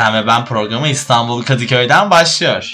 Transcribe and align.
Sen 0.00 0.14
ve 0.14 0.26
Ben 0.26 0.44
programı 0.44 0.88
İstanbul 0.88 1.42
Kadıköy'den 1.42 2.10
başlıyor. 2.10 2.72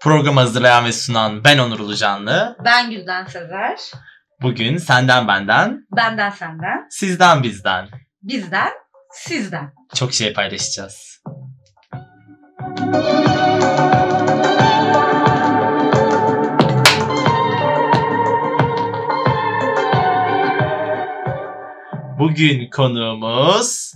Programı 0.00 0.40
hazırlayan 0.40 0.84
ve 0.84 0.92
sunan 0.92 1.44
ben 1.44 1.58
Onur 1.58 1.78
Ulucanlı. 1.78 2.56
Ben 2.64 2.90
Gülden 2.90 3.24
Sezer. 3.24 3.78
Bugün 4.42 4.76
senden 4.76 5.28
benden, 5.28 5.86
Benden 5.96 6.30
senden. 6.30 6.86
sizden 6.90 7.42
bizden 7.42 7.88
Bizden 8.22 8.77
sizden. 9.12 9.72
çok 9.94 10.14
şey 10.14 10.32
paylaşacağız. 10.32 11.22
Bugün 22.18 22.70
konuğumuz 22.70 23.92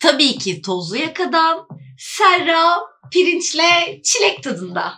Tabii 0.00 0.38
ki 0.38 0.62
tozlu 0.62 0.96
yakadan 0.96 1.66
Serra 1.98 2.78
pirinçle 3.12 4.00
çilek 4.04 4.42
tadında. 4.42 4.92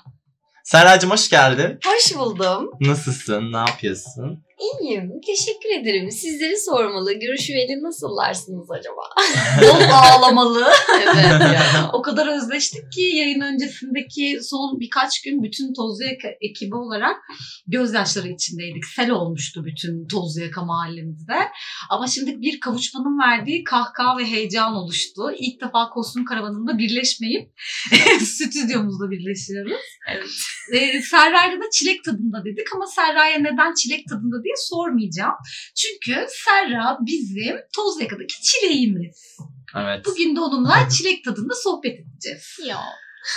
Serracığım 0.64 1.11
hoş 1.11 1.30
geldin. 1.30 1.78
Hoş 1.86 2.16
buldum. 2.16 2.70
Nasılsın? 2.80 3.52
Ne 3.52 3.56
yapıyorsun? 3.56 4.44
İyiyim. 4.65 5.12
Teşekkür 5.27 5.81
ederim. 5.81 6.11
Sizleri 6.11 6.59
sormalı. 6.59 7.12
Görüşmeli 7.12 7.83
nasıllarsınız 7.83 8.70
acaba? 8.70 9.03
Bol 9.62 9.83
ağlamalı. 9.93 10.67
evet 11.03 11.41
ya. 11.41 11.91
o 11.93 12.03
kadar 12.03 12.37
özleştik 12.37 12.92
ki 12.92 13.01
yayın 13.01 13.41
öncesindeki 13.41 14.39
son 14.42 14.81
birkaç 14.81 15.23
gün 15.23 15.42
bütün 15.42 15.75
tozlu 15.75 16.05
yaka 16.05 16.29
ekibi 16.41 16.75
olarak 16.75 17.17
gözyaşları 17.67 18.29
içindeydik. 18.29 18.85
Sel 18.85 19.11
olmuştu 19.11 19.65
bütün 19.65 20.07
tozlu 20.07 20.42
yaka 20.42 20.65
mahallemizde. 20.65 21.39
Ama 21.91 22.07
şimdi 22.07 22.41
bir 22.41 22.61
kavuşmanın 22.61 23.19
verdiği 23.19 23.65
kahkaha 23.65 24.19
ve 24.19 24.25
heyecan 24.25 24.75
oluştu. 24.75 25.23
İlk 25.39 25.61
defa 25.61 25.91
kostüm 25.91 26.25
karavanında 26.25 26.79
birleşmeyip 26.79 27.51
stüdyomuzda 28.20 29.11
birleşiyoruz. 29.11 29.83
Evet. 30.12 30.29
E, 30.73 31.03
Serra'yla 31.03 31.57
da 31.59 31.70
çilek 31.73 32.05
tadında 32.05 32.45
dedik 32.45 32.75
ama 32.75 32.87
Serra'ya 32.87 33.39
neden 33.39 33.75
çilek 33.75 34.09
tadında 34.09 34.42
diye 34.45 34.53
sormayacağım. 34.56 35.34
Çünkü 35.77 36.27
Serra 36.44 36.98
bizim 37.00 37.56
toz 37.77 38.00
yakadaki 38.00 38.34
çileğimiz. 38.42 39.36
Evet. 39.77 40.06
Bugün 40.06 40.36
de 40.36 40.41
onunla 40.41 40.88
çilek 40.88 41.24
tadında 41.24 41.55
sohbet 41.55 42.00
edeceğiz. 42.00 42.56
Ya. 42.66 42.80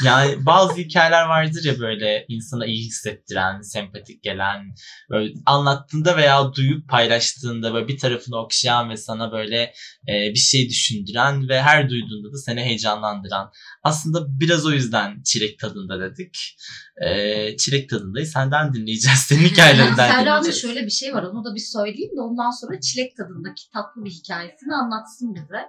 Yani 0.03 0.45
bazı 0.45 0.77
hikayeler 0.77 1.25
vardır 1.25 1.63
ya 1.63 1.79
böyle 1.79 2.25
insana 2.27 2.65
iyi 2.65 2.85
hissettiren, 2.85 3.61
sempatik 3.61 4.23
gelen, 4.23 4.61
böyle 5.09 5.33
anlattığında 5.45 6.17
veya 6.17 6.53
duyup 6.53 6.89
paylaştığında 6.89 7.73
böyle 7.73 7.87
bir 7.87 7.97
tarafını 7.97 8.37
okşayan 8.37 8.89
ve 8.89 8.97
sana 8.97 9.31
böyle 9.31 9.73
e, 10.07 10.13
bir 10.33 10.39
şey 10.39 10.69
düşündüren 10.69 11.49
ve 11.49 11.61
her 11.61 11.89
duyduğunda 11.89 12.33
da 12.33 12.37
seni 12.37 12.61
heyecanlandıran. 12.61 13.51
Aslında 13.83 14.39
biraz 14.39 14.65
o 14.65 14.71
yüzden 14.71 15.21
çilek 15.23 15.59
tadında 15.59 15.99
dedik. 15.99 16.57
E, 17.05 17.57
çilek 17.57 17.89
tadındayız. 17.89 18.31
Senden 18.31 18.73
dinleyeceğiz. 18.73 19.19
Senin 19.19 19.41
hikayelerinden 19.49 19.95
Serra'nın 19.95 20.25
dinleyeceğiz. 20.25 20.61
şöyle 20.61 20.85
bir 20.85 20.91
şey 20.91 21.13
var 21.13 21.23
onu 21.23 21.45
da 21.45 21.55
bir 21.55 21.65
söyleyeyim 21.73 22.11
de 22.17 22.21
ondan 22.21 22.51
sonra 22.61 22.79
çilek 22.79 23.17
tadındaki 23.17 23.69
tatlı 23.73 24.05
bir 24.05 24.11
hikayesini 24.11 24.73
anlatsın 24.73 25.35
bize. 25.35 25.61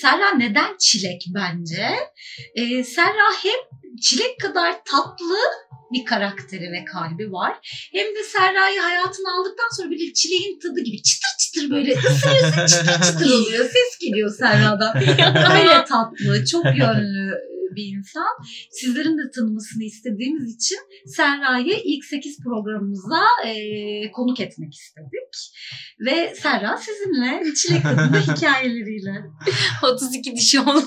Serra 0.00 0.30
neden 0.36 0.76
çilek 0.80 1.22
bence? 1.34 1.86
Ee, 2.54 2.84
Serra 2.84 3.26
hem 3.46 3.80
çilek 4.00 4.40
kadar 4.40 4.84
tatlı 4.84 5.36
bir 5.92 6.04
karakteri 6.04 6.72
ve 6.72 6.84
kalbi 6.84 7.32
var. 7.32 7.54
Hem 7.92 8.06
de 8.06 8.22
Serra'yı 8.22 8.80
hayatına 8.80 9.40
aldıktan 9.40 9.76
sonra 9.76 9.90
böyle 9.90 10.12
çileğin 10.12 10.58
tadı 10.58 10.80
gibi 10.80 11.02
çıtır 11.02 11.26
çıtır 11.38 11.70
böyle 11.70 11.92
ısırıyorsun 11.92 12.66
çıtır 12.66 13.02
çıtır 13.02 13.30
oluyor. 13.40 13.64
Ses 13.64 13.98
geliyor 14.00 14.34
Serra'dan. 14.38 14.96
Öyle 15.58 15.84
tatlı, 15.84 16.44
çok 16.46 16.64
yönlü 16.64 17.34
bir 17.76 17.96
insan. 17.98 18.32
Sizlerin 18.70 19.18
de 19.18 19.30
tanımasını 19.34 19.84
istediğimiz 19.84 20.54
için 20.56 20.78
Serra'yı 21.06 21.74
ilk 21.84 22.04
8 22.04 22.38
programımıza 22.44 23.22
e, 23.46 23.52
konuk 24.12 24.40
etmek 24.40 24.74
istedik. 24.74 25.34
Ve 26.00 26.34
Serra 26.34 26.76
sizinle 26.76 27.54
çilek 27.54 27.82
tadında 27.82 28.18
hikayeleriyle. 28.34 29.24
32 29.82 30.36
dişi 30.36 30.60
olmuş 30.60 30.84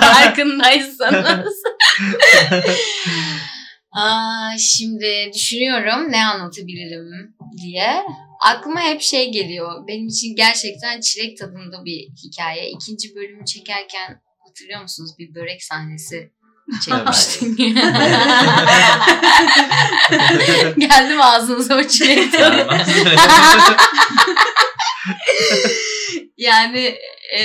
farkındaysanız. 0.00 1.62
Aa, 3.92 4.58
şimdi 4.58 5.30
düşünüyorum 5.34 6.12
ne 6.12 6.26
anlatabilirim 6.26 7.34
diye. 7.62 8.02
Aklıma 8.44 8.80
hep 8.80 9.00
şey 9.00 9.32
geliyor. 9.32 9.86
Benim 9.88 10.06
için 10.06 10.36
gerçekten 10.36 11.00
çilek 11.00 11.38
tadında 11.38 11.84
bir 11.84 12.08
hikaye. 12.24 12.70
İkinci 12.70 13.14
bölümü 13.14 13.44
çekerken 13.46 14.20
hatırlıyor 14.48 14.82
musunuz? 14.82 15.10
Bir 15.18 15.34
börek 15.34 15.64
sahnesi 15.64 16.32
çekmiştim. 16.84 17.56
Geldim 20.78 21.20
ağzınıza 21.20 21.76
o 21.76 21.82
çilek 21.82 22.32
tadı. 22.32 22.68
yani 26.36 26.94
e, 27.38 27.42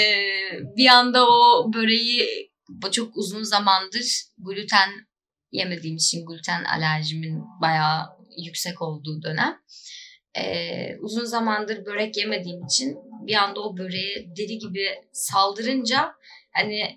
bir 0.77 0.87
anda 0.87 1.27
o 1.27 1.73
böreği 1.73 2.51
çok 2.91 3.17
uzun 3.17 3.43
zamandır 3.43 4.05
gluten 4.37 4.89
yemediğim 5.51 5.95
için 5.95 6.25
gluten 6.25 6.63
alerjimin 6.63 7.43
bayağı 7.61 8.05
yüksek 8.45 8.81
olduğu 8.81 9.21
dönem. 9.21 9.57
E, 10.37 10.43
uzun 11.01 11.25
zamandır 11.25 11.85
börek 11.85 12.17
yemediğim 12.17 12.65
için 12.65 12.97
bir 13.27 13.35
anda 13.35 13.61
o 13.61 13.77
böreğe 13.77 14.27
deli 14.37 14.57
gibi 14.57 14.89
saldırınca 15.13 16.13
hani 16.53 16.95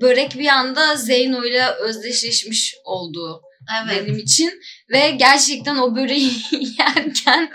börek 0.00 0.34
bir 0.34 0.48
anda 0.48 0.96
Zeyno 0.96 1.44
ile 1.44 1.66
özdeşleşmiş 1.68 2.74
oldu 2.84 3.42
benim 3.90 4.18
için 4.18 4.60
ve 4.92 5.10
gerçekten 5.10 5.76
o 5.76 5.96
böreği 5.96 6.32
yerken 6.78 7.52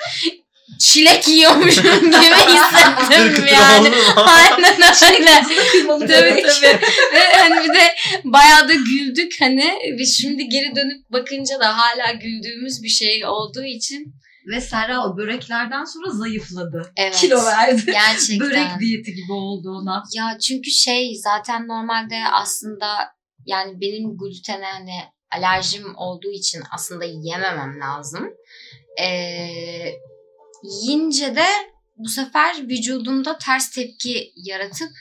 çilek 0.80 1.28
yiyormuşum 1.28 1.84
gibi 1.84 2.14
hissettim 2.48 3.46
yani. 3.54 3.90
Aynen 4.16 4.82
öyle. 4.82 5.42
Tabii 6.08 6.44
tabii. 6.62 6.80
Ve 7.14 7.38
hani 7.38 7.64
bir 7.64 7.74
de 7.74 7.96
bayağı 8.24 8.68
da 8.70 8.74
güldük 8.74 9.32
hani 9.40 9.74
ve 10.00 10.06
şimdi 10.06 10.50
geri 10.50 10.76
dönüp 10.76 11.10
bakınca 11.12 11.60
da 11.60 11.78
hala 11.78 12.12
güldüğümüz 12.12 12.84
bir 12.84 12.90
şey 12.90 13.26
olduğu 13.26 13.64
için 13.64 14.14
Ve 14.52 14.62
Serra 14.62 15.06
o 15.08 15.18
böreklerden 15.18 15.84
sonra 15.84 16.10
zayıfladı. 16.10 16.92
evet. 16.98 17.16
Kilo 17.16 17.46
verdi. 17.46 17.82
Gerçekten. 17.86 18.40
Börek 18.40 18.68
diyeti 18.80 19.14
gibi 19.14 19.32
oldu 19.32 19.70
ona. 19.82 20.04
Ya 20.16 20.38
çünkü 20.40 20.72
şey 20.72 21.16
zaten 21.24 21.68
normalde 21.68 22.16
aslında 22.32 22.88
yani 23.46 23.82
benim 23.82 24.18
glutene 24.18 24.66
hani 24.66 25.00
alerjim 25.32 25.96
olduğu 25.98 26.32
için 26.32 26.64
aslında 26.76 27.06
yememem 27.06 27.80
lazım. 27.80 28.30
Ee, 29.02 29.92
yiyince 30.64 31.36
de 31.36 31.46
bu 31.98 32.08
sefer 32.08 32.68
vücudumda 32.70 33.38
ters 33.38 33.72
tepki 33.72 34.34
yaratıp 34.36 34.92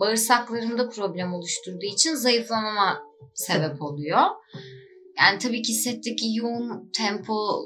bağırsaklarımda 0.00 0.88
problem 0.88 1.34
oluşturduğu 1.34 1.86
için 1.94 2.14
zayıflamama 2.14 3.02
sebep 3.34 3.82
oluyor. 3.82 4.26
Yani 5.18 5.38
tabii 5.38 5.62
ki 5.62 5.72
setteki 5.72 6.34
yoğun 6.34 6.90
tempo 6.96 7.62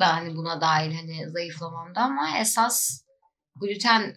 da 0.00 0.16
hani 0.16 0.36
buna 0.36 0.60
dahil 0.60 0.94
hani 0.94 1.30
zayıflamamda 1.30 2.00
ama 2.00 2.38
esas 2.38 3.04
gluten 3.60 4.16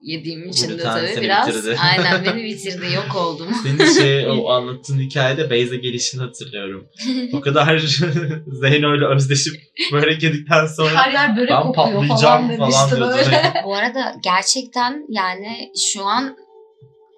yediğim 0.00 0.48
için 0.48 0.78
de 0.78 0.82
tabii 0.82 1.08
seni 1.08 1.24
biraz 1.24 1.48
bitirdi. 1.48 1.76
aynen 1.82 2.24
beni 2.24 2.44
bitirdi 2.50 2.86
yok 2.94 3.16
oldum. 3.16 3.48
Senin 3.62 3.92
şey 3.92 4.26
o 4.26 4.48
anlattığın 4.52 5.00
hikayede 5.00 5.50
Beyza 5.50 5.76
gelişini 5.76 6.20
hatırlıyorum. 6.22 6.88
O 7.32 7.40
kadar 7.40 7.78
Zeyno 8.60 8.96
ile 8.96 9.06
özdeşip 9.14 9.54
börek 9.92 10.22
yedikten 10.22 10.66
sonra 10.66 10.94
Her 10.94 11.12
yer 11.12 11.36
börek 11.36 11.50
ben 11.50 11.62
kokuyor 11.62 11.92
falan 11.92 12.08
patlayacağım 12.08 12.48
demişti 12.48 12.74
falan 12.74 12.90
diyordu. 12.90 13.14
böyle. 13.16 13.62
Bu 13.64 13.76
arada 13.76 14.14
gerçekten 14.24 15.06
yani 15.08 15.70
şu 15.92 16.04
an 16.04 16.36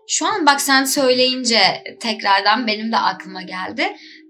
şu 0.09 0.27
an 0.27 0.47
bak 0.47 0.61
sen 0.61 0.85
söyleyince 0.85 1.59
tekrardan 2.01 2.67
benim 2.67 2.93
de 2.93 2.97
aklıma 2.97 3.43
geldi. 3.43 3.83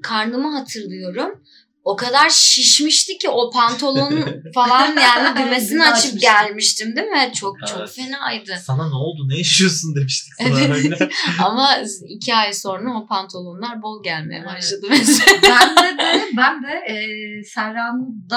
Karnımı 0.03 0.59
hatırlıyorum. 0.59 1.43
O 1.89 1.97
kadar 1.97 2.29
şişmişti 2.31 3.19
ki 3.19 3.29
o 3.29 3.51
pantolon 3.51 4.25
falan 4.55 4.97
yani 4.97 5.39
düğmesini 5.39 5.71
Düğme 5.71 5.85
açıp 5.85 5.97
açmıştım. 5.97 6.21
gelmiştim 6.21 6.97
değil 6.97 7.07
mi? 7.09 7.31
Çok 7.35 7.57
çok 7.69 7.79
Evet. 7.79 7.91
fenaydı. 7.97 8.57
Sana 8.65 8.89
ne 8.89 8.95
oldu? 8.95 9.29
Ne 9.29 9.37
yaşıyorsun 9.39 9.97
demiştik 9.97 10.33
sana 10.39 10.61
Evet. 10.61 10.71
öyle. 10.77 11.09
Ama 11.45 11.77
iki 12.09 12.35
ay 12.35 12.53
sonra 12.53 12.99
o 12.99 13.07
pantolonlar 13.07 13.83
bol 13.83 14.03
gelmeye 14.03 14.37
Evet. 14.37 14.47
başladı 14.47 14.87
mesela. 14.91 15.39
ben 15.43 15.77
de, 15.77 15.99
de 15.99 16.23
ben 16.37 16.63
de 16.63 16.73
e, 16.93 16.97
Serra'nın 17.45 18.29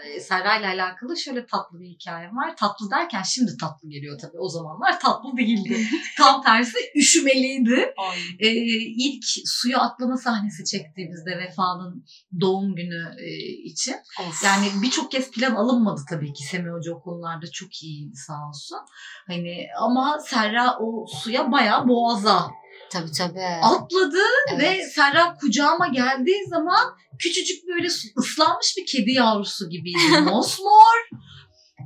da 0.00 0.20
Serra 0.20 0.56
ile 0.56 0.66
alakalı 0.66 1.16
şöyle 1.16 1.46
tatlı 1.46 1.80
bir 1.80 1.88
hikayem 1.88 2.36
var. 2.36 2.56
Tatlı 2.56 2.90
derken 2.90 3.22
şimdi 3.22 3.56
tatlı 3.56 3.88
geliyor 3.88 4.18
tabii. 4.18 4.38
O 4.38 4.48
zamanlar 4.48 5.00
tatlı 5.00 5.36
değildi. 5.36 5.86
Tam 6.18 6.42
tersi 6.42 6.78
üşümeliydi. 6.96 7.94
Ee, 8.38 8.50
ilk 8.76 9.24
suya 9.46 9.78
atlama 9.78 10.16
sahnesi 10.16 10.64
çektiğimizde 10.64 11.38
Vefa'nın 11.38 12.04
doğum 12.40 12.74
günü 12.74 13.14
e, 13.18 13.28
için. 13.64 13.96
Of. 14.20 14.44
Yani 14.44 14.66
birçok 14.82 15.10
kez 15.12 15.30
plan 15.30 15.54
alınmadı 15.54 16.00
tabii 16.08 16.32
ki. 16.32 16.44
Semih 16.44 16.72
Hoca 16.72 16.94
o 16.94 17.02
konularda 17.02 17.50
çok 17.50 17.82
iyiydi 17.82 18.16
sağ 18.16 18.48
olsun. 18.48 18.78
Hani 19.26 19.66
ama 19.80 20.18
Serra 20.18 20.78
o 20.80 21.06
suya 21.06 21.52
bayağı 21.52 21.88
boğaza 21.88 22.59
tabii 22.92 23.12
tabii. 23.12 23.40
atladı 23.62 24.22
Evet. 24.54 24.62
ve 24.62 24.82
Serra 24.84 25.34
kucağıma 25.40 25.86
geldiği 25.88 26.46
zaman 26.48 26.96
küçücük 27.18 27.68
böyle 27.68 27.88
ıslanmış 28.18 28.74
bir 28.78 28.86
kedi 28.86 29.10
yavrusu 29.10 29.70
gibiydi. 29.70 30.20
Mosmor. 30.24 31.10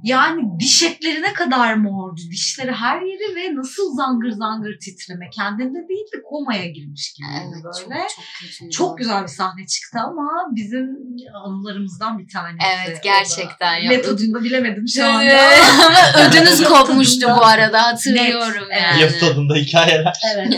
Yani 0.04 0.42
diş 0.60 0.82
etlerine 0.82 1.32
kadar 1.32 1.74
mordu. 1.74 2.20
Dişleri 2.30 2.72
her 2.72 3.00
yeri 3.00 3.36
ve 3.36 3.56
nasıl 3.56 3.96
zangır 3.96 4.30
zangır 4.30 4.78
titreme. 4.78 5.30
Kendinde 5.30 5.88
değil 5.88 6.06
de 6.14 6.22
komaya 6.30 6.66
girmiş 6.66 7.12
gibi 7.12 7.26
Evet 7.32 7.64
çok, 7.80 7.90
böyle. 7.90 8.00
çok 8.00 8.24
kötüydü. 8.40 8.70
Çok 8.70 8.98
güzel 8.98 9.22
bir 9.22 9.28
sahne 9.28 9.66
çıktı 9.66 9.98
ama 9.98 10.30
bizim 10.50 10.98
anılarımızdan 11.44 12.18
bir 12.18 12.28
tanesi. 12.28 12.66
Evet, 12.76 13.00
gerçekten 13.02 13.74
ya. 13.76 14.04
Da 14.04 14.44
bilemedim 14.44 14.88
şu 14.88 15.06
anda. 15.06 15.20
Ödünüz 16.18 16.64
kopmuştu 16.64 17.26
bu 17.26 17.44
arada 17.44 17.82
hatırlıyorum 17.82 18.68
Net, 18.68 18.82
yani. 18.82 19.00
İyot 19.00 19.20
tadında 19.20 19.54
hikayeler. 19.54 20.14
Evet. 20.34 20.48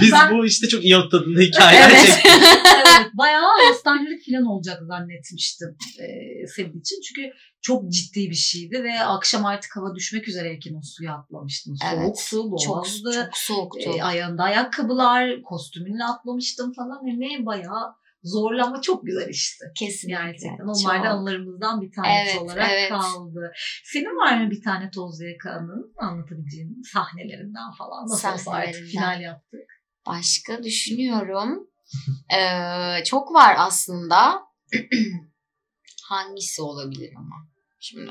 Biz 0.00 0.12
Ben- 0.12 0.30
bu 0.38 0.46
işte 0.46 0.68
çok 0.68 0.84
iyot 0.84 1.10
tadında 1.10 1.40
hikayeler 1.40 1.90
Evet. 1.90 2.06
çektik. 2.06 2.32
evet, 2.76 3.06
bayağı 3.18 3.50
hastanelik 3.68 4.26
falan 4.30 4.46
olacak 4.46 4.80
zannetmiştim 4.88 5.76
e, 5.98 6.06
senin 6.46 6.80
için. 6.80 6.96
Çünkü 7.08 7.30
çok 7.62 7.92
ciddi 7.92 8.30
bir 8.30 8.34
şeydi 8.34 8.84
ve 8.84 9.04
akşam 9.04 9.44
artık 9.46 9.76
hava 9.76 9.94
düşmek 9.94 10.28
üzereyken 10.28 10.74
o 10.74 10.80
suya 10.82 11.14
atlamıştım. 11.14 11.76
Soğuk 11.76 11.92
Evet, 11.98 12.20
su, 12.20 12.36
Çok, 12.64 12.76
boğazdı. 12.76 13.12
çok 13.12 13.36
soğuktu. 13.36 13.90
E, 13.98 14.02
ayağında 14.02 14.42
ayakkabılar, 14.42 15.42
kostümünle 15.42 16.04
atlamıştım 16.04 16.72
falan. 16.72 17.06
Yani 17.06 17.46
bayağı 17.46 17.94
zorlu 18.24 18.64
ama 18.64 18.80
çok 18.80 19.06
güzel 19.06 19.28
işte. 19.28 19.64
Kesinlikle. 19.78 20.24
Gerçekten. 20.24 20.64
Onlar 20.64 21.04
da 21.04 21.08
anılarımızdan 21.08 21.80
bir 21.80 21.92
tanesi 21.92 22.30
Evet, 22.30 22.42
olarak 22.42 22.70
evet. 22.70 22.88
kaldı. 22.88 23.52
Senin 23.84 24.16
var 24.16 24.44
mı 24.44 24.50
bir 24.50 24.62
tane 24.62 24.90
toz 24.90 25.20
yaka 25.20 25.50
anın 25.50 25.94
anlatabileceğin 25.98 26.82
sahnelerinden 26.92 27.72
falan? 27.78 28.06
Nasıl 28.06 28.28
olsa 28.32 28.50
artık 28.50 28.86
final 28.86 29.20
yaptık. 29.20 29.60
Başka 30.06 30.62
düşünüyorum. 30.62 31.68
Ee, 32.34 33.04
çok 33.04 33.34
var 33.34 33.54
aslında. 33.58 34.42
Hangisi 36.08 36.62
olabilir 36.62 37.12
ama? 37.16 37.53
Şimdi. 37.84 38.10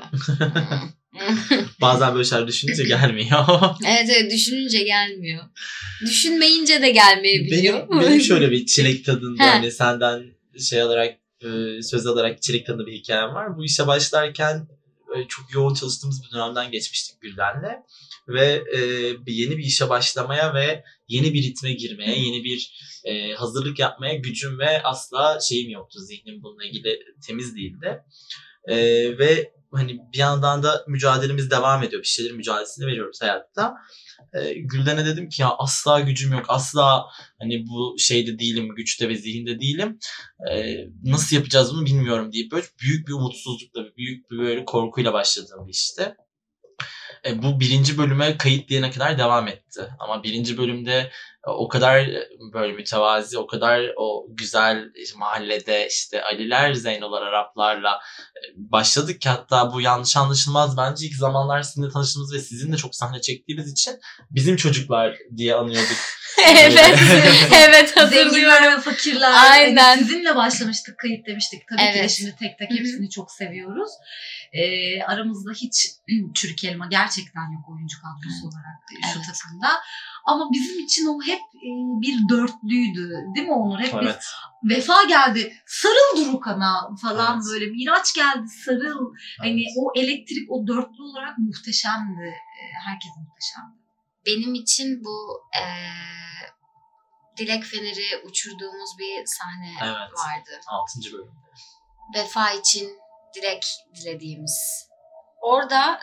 Bazen 1.80 2.14
böyle 2.14 2.24
şeyler 2.24 2.46
düşününce 2.46 2.84
gelmiyor. 2.84 3.46
evet 3.86 4.10
evet 4.16 4.32
düşününce 4.32 4.82
gelmiyor. 4.82 5.44
Düşünmeyince 6.02 6.82
de 6.82 6.90
gelmeyebiliyor. 6.90 7.88
benim, 7.88 8.00
benim 8.02 8.20
şöyle 8.30 8.50
bir 8.50 8.66
çilek 8.66 9.04
tadında 9.04 9.44
hani 9.44 9.72
senden 9.72 10.24
şey 10.68 10.82
alarak 10.82 11.18
e, 11.40 11.82
söz 11.82 12.06
alarak 12.06 12.42
çilek 12.42 12.66
tadında 12.66 12.86
bir 12.86 12.92
hikayem 12.92 13.34
var. 13.34 13.56
Bu 13.56 13.64
işe 13.64 13.86
başlarken 13.86 14.68
e, 15.16 15.28
çok 15.28 15.54
yoğun 15.54 15.74
çalıştığımız 15.74 16.22
bir 16.24 16.36
dönemden 16.36 16.70
geçmiştik 16.70 17.20
Gülden'le. 17.20 17.82
Ve 18.28 18.62
e, 18.76 18.80
bir 19.26 19.32
yeni 19.32 19.58
bir 19.58 19.64
işe 19.64 19.88
başlamaya 19.88 20.54
ve 20.54 20.84
yeni 21.08 21.34
bir 21.34 21.42
ritme 21.42 21.72
girmeye, 21.72 22.18
yeni 22.18 22.44
bir 22.44 22.78
e, 23.04 23.32
hazırlık 23.32 23.78
yapmaya 23.78 24.14
gücüm 24.14 24.58
ve 24.58 24.82
asla 24.82 25.38
şeyim 25.40 25.70
yoktu. 25.70 25.98
Zihnim 26.00 26.42
bununla 26.42 26.64
ilgili 26.64 26.98
temiz 27.26 27.56
değildi. 27.56 28.02
E, 28.68 28.76
ve 29.18 29.52
hani 29.74 29.98
bir 30.12 30.18
yandan 30.18 30.62
da 30.62 30.84
mücadelemiz 30.88 31.50
devam 31.50 31.82
ediyor. 31.82 32.02
Bir 32.02 32.06
şeylerin 32.06 32.36
mücadelesini 32.36 32.86
veriyoruz 32.86 33.22
hayatta. 33.22 33.74
E, 34.32 34.54
Gülden'e 34.54 35.04
dedim 35.06 35.28
ki 35.28 35.42
ya 35.42 35.50
asla 35.58 36.00
gücüm 36.00 36.32
yok. 36.32 36.44
Asla 36.48 37.06
hani 37.40 37.66
bu 37.66 37.96
şeyde 37.98 38.38
değilim, 38.38 38.68
güçte 38.76 39.08
ve 39.08 39.16
zihinde 39.16 39.60
değilim. 39.60 39.98
E, 40.50 40.76
nasıl 41.04 41.36
yapacağız 41.36 41.74
bunu 41.74 41.86
bilmiyorum 41.86 42.32
deyip 42.32 42.52
böyle 42.52 42.66
büyük 42.82 43.08
bir 43.08 43.12
umutsuzlukla, 43.12 43.84
büyük 43.96 44.30
bir 44.30 44.38
böyle 44.38 44.64
korkuyla 44.64 45.12
başladığım 45.12 45.68
işte. 45.68 46.16
E, 47.26 47.42
bu 47.42 47.60
birinci 47.60 47.98
bölüme 47.98 48.36
kayıt 48.36 48.68
diyene 48.68 48.90
kadar 48.90 49.18
devam 49.18 49.48
etti. 49.48 49.88
Ama 49.98 50.22
birinci 50.22 50.58
bölümde 50.58 51.10
o 51.46 51.68
kadar 51.68 51.98
e, 51.98 52.28
böyle 52.52 52.72
mütevazi, 52.72 53.38
o 53.38 53.46
kadar 53.46 53.82
o 53.96 54.26
güzel 54.28 54.90
işte 54.94 55.18
mahallede 55.18 55.88
işte 55.90 56.22
Aliler, 56.22 56.74
Zeynolar, 56.74 57.22
Araplarla 57.22 58.00
e, 58.36 58.40
başladık 58.56 59.20
ki 59.20 59.28
hatta 59.28 59.72
bu 59.72 59.80
yanlış 59.80 60.16
anlaşılmaz 60.16 60.76
bence 60.76 61.06
ilk 61.06 61.16
zamanlar 61.16 61.62
sizinle 61.62 61.90
tanıştığımız 61.90 62.34
ve 62.34 62.38
sizinle 62.38 62.76
çok 62.76 62.94
sahne 62.94 63.20
çektiğimiz 63.20 63.72
için 63.72 63.98
bizim 64.30 64.56
çocuklar 64.56 65.16
diye 65.36 65.54
anıyorduk. 65.54 65.96
evet. 66.48 66.78
evet 67.68 67.96
hatırlıyorum. 67.96 68.32
Zenginler 68.32 68.76
ve 68.76 68.80
fakirler. 68.80 69.32
Aynen. 69.50 69.98
Sizinle 69.98 70.36
başlamıştık, 70.36 70.98
kayıt 70.98 71.26
demiştik. 71.26 71.68
Tabii 71.68 71.80
ki 71.80 71.94
de 71.94 71.98
Evet. 71.98 72.10
şimdi 72.10 72.36
tek 72.38 72.58
tek 72.58 72.70
hepsini 72.70 73.10
çok 73.10 73.32
seviyoruz. 73.32 73.90
Ee, 74.52 75.02
aramızda 75.02 75.52
hiç 75.52 75.90
çürük 76.34 76.64
elma 76.64 76.86
gerçekten 76.86 77.52
yok 77.52 77.68
oyuncu 77.68 77.96
kadrosu 78.02 78.46
olarak 78.46 78.76
şu 79.12 79.18
Evet. 79.18 79.26
takımda. 79.26 79.68
Ama 80.24 80.48
bizim 80.52 80.84
için 80.84 81.06
o 81.06 81.22
hep 81.26 81.40
e, 81.40 81.70
bir 82.02 82.28
dörtlüydü. 82.28 83.10
Değil 83.36 83.46
mi 83.46 83.52
Onur? 83.52 83.78
Hep 83.78 83.86
biz 83.92 83.94
evet. 84.02 84.24
Vefa 84.70 85.04
geldi. 85.04 85.54
Sarıl 85.66 86.16
Durukan'a 86.16 86.90
falan 87.02 87.34
Evet. 87.36 87.44
böyle. 87.50 87.66
Miraç 87.70 88.14
geldi. 88.14 88.48
Sarıl. 88.64 89.12
Hani 89.40 89.50
evet. 89.50 89.72
o 89.78 89.92
elektrik, 90.00 90.50
o 90.50 90.66
dörtlü 90.66 91.02
olarak 91.02 91.38
muhteşemdi. 91.38 92.22
Ee, 92.26 92.64
Herkes 92.86 93.10
muhteşemdi. 93.18 93.76
Benim 94.26 94.54
için 94.54 95.04
bu 95.04 95.42
eee 95.56 96.14
Dilek 97.38 97.64
Feneri 97.64 98.22
uçurduğumuz 98.24 98.90
bir 98.98 99.22
sahne 99.26 99.72
Evet. 99.82 99.96
vardı. 99.96 100.60
Altıncı 100.66 101.12
bölümde. 101.12 101.30
Vefa 102.16 102.50
için 102.52 102.88
dilek 103.36 103.64
dilediğimiz. 103.94 104.88
Orada 105.42 106.00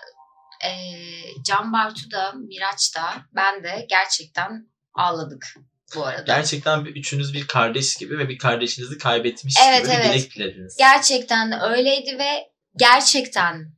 eee 0.63 1.33
Can 1.45 1.73
Bartu 1.73 2.11
da 2.11 2.31
Miraç 2.31 2.95
da 2.95 3.13
ben 3.35 3.63
de 3.63 3.85
gerçekten 3.89 4.69
ağladık 4.93 5.55
bu 5.95 6.05
arada. 6.05 6.21
Gerçekten 6.21 6.85
bir, 6.85 6.95
üçünüz 6.95 7.33
bir 7.33 7.47
kardeş 7.47 7.95
gibi 7.95 8.17
ve 8.17 8.29
bir 8.29 8.37
kardeşinizi 8.37 8.97
kaybetmiş 8.97 9.55
Evet, 9.67 9.85
gibi 9.85 9.91
bir 9.91 9.95
evet. 9.95 10.13
dilek 10.13 10.35
dilediniz. 10.35 10.75
Gerçekten 10.77 11.61
öyleydi 11.61 12.17
ve 12.19 12.51
gerçekten 12.77 13.71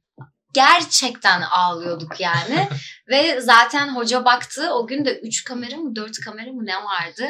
gerçekten 0.54 1.42
ağlıyorduk 1.42 2.20
yani. 2.20 2.70
ve 3.10 3.42
zaten 3.42 3.96
hoca 3.96 4.26
baktı 4.26 4.74
o 4.74 4.88
gün 4.88 5.06
de 5.06 5.20
3 5.20 5.44
kamera 5.44 5.78
mı 5.78 5.96
4 5.96 6.20
kamera 6.20 6.52
mı 6.52 6.66
ne 6.66 6.76
vardı. 6.76 7.28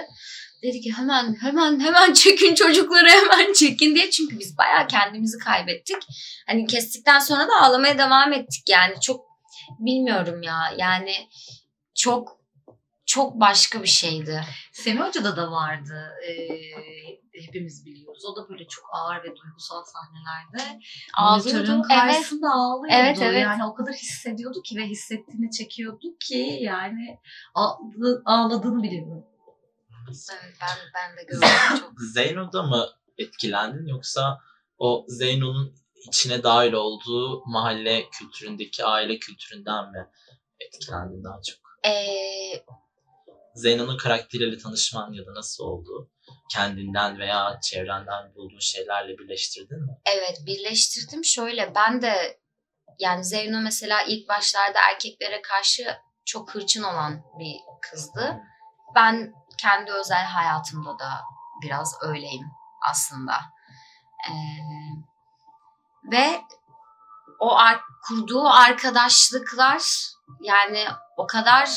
Dedi 0.64 0.82
ki 0.82 0.94
hemen 0.98 1.36
hemen 1.42 1.80
hemen 1.80 2.14
çekin 2.14 2.56
çocukları 2.56 3.10
hemen 3.10 3.54
çekin 3.54 3.96
diye. 3.96 4.12
Çünkü 4.12 4.40
biz 4.40 4.58
bayağı 4.58 4.88
kendimizi 4.88 5.38
kaybettik. 5.38 5.98
Hani 6.48 6.68
kestikten 6.68 7.20
sonra 7.20 7.48
da 7.48 7.62
ağlamaya 7.62 7.98
devam 7.98 8.34
ettik 8.34 8.70
yani. 8.70 8.94
Çok 9.02 9.33
bilmiyorum 9.80 10.42
ya 10.44 10.58
yani 10.78 11.14
çok 11.96 12.44
çok 13.06 13.40
başka 13.40 13.84
bir 13.84 13.88
şeydi. 13.88 14.44
Semih 14.72 15.02
Hoca'da 15.02 15.38
da 15.38 15.52
vardı. 15.52 16.10
Ee, 16.30 16.34
hepimiz 17.46 17.86
biliyoruz. 17.86 18.26
O 18.26 18.36
da 18.36 18.50
böyle 18.50 18.68
çok 18.68 18.86
ağır 18.94 19.24
ve 19.24 19.36
duygusal 19.36 19.84
sahnelerde. 19.84 20.80
Ağlıyordu. 21.18 21.58
monitörün 21.58 21.78
Evet. 21.80 21.88
karşısında 21.88 22.48
ağlıyordu. 22.54 22.96
Evet, 23.00 23.18
evet. 23.22 23.42
Yani 23.42 23.66
o 23.66 23.74
kadar 23.74 23.94
hissediyordu 23.94 24.62
ki 24.62 24.78
ve 24.78 24.86
hissettiğini 24.86 25.52
çekiyordu 25.52 26.08
ki 26.20 26.58
yani 26.62 27.20
ağladı- 27.56 28.22
ağladığını 28.26 28.84
biliyorum. 28.84 29.26
Evet, 30.10 30.58
ben, 30.62 30.78
ben 30.96 31.18
de 31.18 31.24
gördüm 31.24 31.48
çok. 31.80 31.94
Zeyno'da 32.14 32.64
mı 32.64 32.86
etkilendin 33.18 33.88
yoksa 33.88 34.40
o 34.78 35.06
Zeyno'nun 35.08 35.76
içine 36.08 36.44
dahil 36.44 36.74
olduğu 36.74 37.46
mahalle 37.46 38.10
kültüründeki 38.10 38.86
aile 38.86 39.20
kültüründen 39.20 39.92
mi 39.92 40.08
etkilendin 40.60 41.24
daha 41.24 41.42
çok? 41.42 41.60
Ee, 41.86 42.66
Zeyno'nun 43.56 43.98
karakteriyle 43.98 44.58
tanışman 44.58 45.14
ya 45.14 45.26
da 45.26 45.34
nasıl 45.34 45.64
oldu? 45.64 46.12
Kendinden 46.52 47.20
veya 47.20 47.60
çevrenden 47.64 48.36
bulduğun 48.36 48.60
şeylerle 48.60 49.18
birleştirdin 49.18 49.86
mi? 49.86 49.98
Evet 50.16 50.42
birleştirdim. 50.46 51.26
Şöyle 51.26 51.76
ben 51.76 52.02
de 52.02 52.40
yani 53.00 53.26
Zeyno 53.26 53.62
mesela 53.62 54.04
ilk 54.04 54.30
başlarda 54.30 54.80
erkeklere 54.92 55.42
karşı 55.42 55.98
çok 56.26 56.56
hırçın 56.56 56.84
olan 56.84 57.24
bir 57.40 57.56
kızdı. 57.82 58.40
Ben 58.96 59.34
kendi 59.58 59.92
özel 59.92 60.26
hayatımda 60.26 61.00
da 61.00 61.22
biraz 61.64 61.96
öyleyim 62.02 62.46
aslında. 62.90 63.34
Ee, 64.30 64.34
ve 66.12 66.42
o 67.40 67.58
ar- 67.58 67.82
kurduğu 68.08 68.48
arkadaşlıklar 68.48 69.84
yani 70.42 70.86
o 71.18 71.28
kadar 71.28 71.70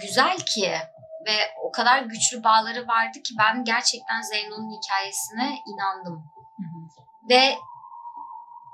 güzel 0.00 0.36
ki 0.36 0.78
ve 1.26 1.54
o 1.64 1.72
kadar 1.72 2.02
güçlü 2.02 2.44
bağları 2.44 2.88
vardı 2.88 3.22
ki 3.22 3.34
ben 3.38 3.64
gerçekten 3.64 4.22
Zeyno'nun 4.22 4.70
hikayesine 4.70 5.58
inandım. 5.66 6.14
Hı 6.56 6.62
hı. 6.62 7.04
Ve 7.30 7.58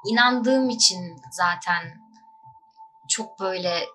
inandığım 0.07 0.71
için 0.71 1.17
zaten 1.31 1.83
çok 3.09 3.41
böyle 3.41 3.87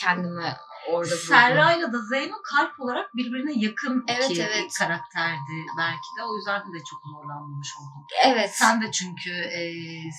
kendimi 0.00 0.56
orada 0.92 1.10
buldum. 1.10 1.28
Serra 1.28 1.72
ile 1.72 1.92
de 1.92 1.98
Zeyno 2.10 2.36
kalp 2.42 2.80
olarak 2.80 3.16
birbirine 3.16 3.52
yakın 3.56 4.04
Evet, 4.08 4.30
iki 4.30 4.42
evet. 4.42 4.74
karakterdi 4.78 5.56
belki 5.78 6.08
de. 6.18 6.24
O 6.24 6.36
yüzden 6.36 6.60
de 6.60 6.78
çok 6.90 7.00
zorlanmış 7.12 7.68
oldum. 7.80 8.06
Evet. 8.24 8.50
Sen 8.54 8.82
de 8.82 8.90
çünkü 8.92 9.30
e, 9.30 9.62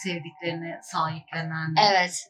sevdiklerine 0.04 0.80
sahiplenen, 0.84 1.76
Evet. 1.92 2.28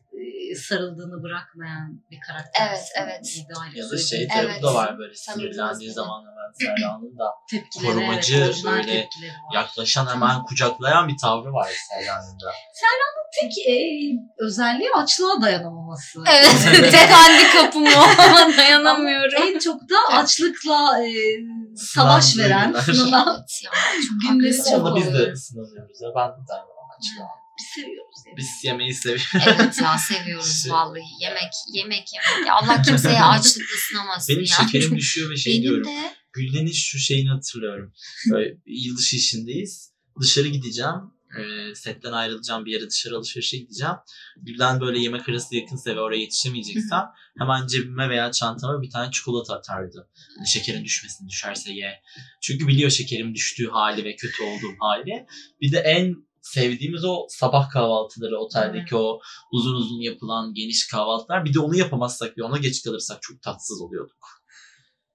Sarıldığını 0.56 1.24
bırakmayan 1.24 2.04
bir 2.12 2.20
karakter. 2.20 2.68
Evet, 2.68 2.84
evet. 2.96 3.38
ya 3.76 3.90
da 3.90 3.98
şey 3.98 4.28
tarafı 4.28 4.48
Evet. 4.52 4.64
da 4.64 4.74
var 4.74 4.98
böyle 4.98 5.16
sinirlendiği 5.16 5.92
zaman 5.92 6.22
hemen 6.22 6.76
Serra'nın 6.76 7.18
da 7.18 7.26
tepkileri, 7.50 7.94
korumacı, 7.94 8.36
evet, 8.38 8.62
böyle 8.66 9.00
var. 9.00 9.08
yaklaşan 9.54 10.08
hemen 10.08 10.44
kucaklayan 10.44 11.08
bir 11.08 11.18
tavrı 11.18 11.54
var 11.54 11.70
Serra'nın 11.90 12.40
da. 12.40 12.52
Tek 13.42 13.52
e, 13.68 13.76
özelliği 14.40 14.90
açlığa 14.98 15.42
dayanamaması. 15.42 16.20
Evet. 16.30 16.48
Tek 16.92 17.10
handikapım 17.10 17.84
o 17.86 18.00
ama 18.20 18.58
dayanamıyorum. 18.58 19.44
En 19.44 19.60
çok 19.60 19.82
da 19.82 20.16
açlıkla 20.18 21.06
e, 21.06 21.12
savaş 21.76 22.26
Sınandığı 22.26 22.50
veren, 22.50 22.74
çok 22.74 22.86
Günleri 24.30 24.58
çok 24.58 24.74
Onunla 24.74 24.96
biz 24.96 25.06
de 25.06 25.10
oluyor. 25.10 25.36
sınanıyoruz 25.36 26.02
ya. 26.02 26.10
Ben 26.16 26.30
de 26.30 26.48
dayanamam 26.48 26.88
açlığa. 26.98 27.42
Biz 27.62 27.84
seviyoruz. 27.84 28.16
Yani. 28.28 28.38
Biz 28.38 28.50
yemeği 28.64 28.94
seviyoruz. 28.94 29.28
Evet 29.48 29.82
ya 29.82 29.98
seviyoruz 30.10 30.62
Şey- 30.64 30.72
vallahi. 30.72 31.02
Yemek, 31.22 31.52
yemek, 31.74 32.08
yemek. 32.14 32.48
Ya 32.48 32.54
Allah 32.56 32.82
kimseye 32.82 33.22
açlıkla 33.24 33.76
sınamasın 33.90 34.36
Benim 34.36 34.46
ya. 34.50 34.56
şekerim 34.66 34.96
düşüyor 34.98 35.32
ve 35.32 35.38
şey 35.38 35.54
Benim 35.54 35.64
diyorum. 35.64 35.84
de. 35.88 36.14
Gülden'in 36.34 36.72
şu 36.72 36.98
şeyini 37.00 37.30
hatırlıyorum. 37.30 37.94
Böyle 38.32 38.58
yıldışı 38.66 39.16
işindeyiz. 39.16 39.92
Dışarı 40.22 40.48
gideceğim. 40.48 40.96
Ee, 41.40 41.76
setten 41.76 42.12
ayrılacağım 42.12 42.66
bir 42.66 42.72
yere 42.72 42.90
dışarı 42.90 43.16
alışverişe 43.18 43.58
gideceğim. 43.58 43.94
Gülden 44.38 44.82
böyle 44.82 45.00
yemek 45.00 45.30
arası 45.30 45.56
yakınsa 45.56 45.96
ve 45.96 46.00
oraya 46.00 46.20
yetişemeyeceksem 46.22 47.06
hemen 47.40 47.68
cebime 47.68 48.10
veya 48.10 48.32
çantama 48.32 48.82
bir 48.82 48.90
tane 48.90 49.12
çikolata 49.12 49.56
atardı. 49.56 50.10
Hani 50.38 50.48
şekerin 50.48 50.84
düşmesin 50.86 51.30
düşerse 51.30 51.74
ye. 51.74 52.02
Çünkü 52.42 52.68
biliyor 52.68 52.90
şekerim 52.90 53.36
düştüğü 53.36 53.70
hali 53.70 54.04
ve 54.06 54.16
kötü 54.16 54.44
olduğum 54.44 54.76
hali. 54.80 55.26
Bir 55.62 55.72
de 55.72 55.78
en 55.80 56.16
sevdiğimiz 56.42 57.06
o 57.06 57.26
sabah 57.30 57.70
kahvaltıları 57.70 58.38
oteldeki 58.38 58.96
o 58.96 59.20
uzun 59.52 59.76
uzun 59.76 60.02
yapılan 60.02 60.54
geniş 60.54 60.88
kahvaltılar. 60.88 61.46
Bir 61.46 61.54
de 61.54 61.60
onu 61.60 61.78
yapamazsak 61.78 62.38
ve 62.38 62.44
ona 62.44 62.58
geç 62.58 62.84
kalırsak 62.84 63.22
çok 63.22 63.42
tatsız 63.42 63.82
oluyorduk. 63.82 64.42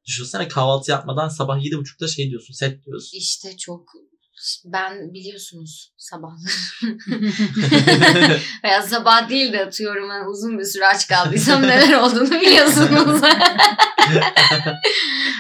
Düşünsene 0.07 0.49
kahvaltı 0.49 0.91
yapmadan 0.91 1.29
sabah 1.29 1.59
7.30'da 1.59 2.09
şey 2.09 2.31
diyorsun 2.31 2.55
set 2.55 2.85
diyorsun. 2.85 3.19
İşte 3.19 3.57
çok 3.57 3.91
ben 4.65 5.15
biliyorsunuz 5.15 5.93
sabahları 5.97 6.53
veya 8.65 8.83
sabah 8.83 9.29
değil 9.29 9.53
de 9.53 9.65
atıyorum 9.65 10.09
hani 10.09 10.29
uzun 10.29 10.59
bir 10.59 10.65
süre 10.65 10.87
aç 10.87 11.09
kaldıysam 11.09 11.63
neler 11.69 11.93
olduğunu 11.93 12.31
biliyorsunuz. 12.31 13.21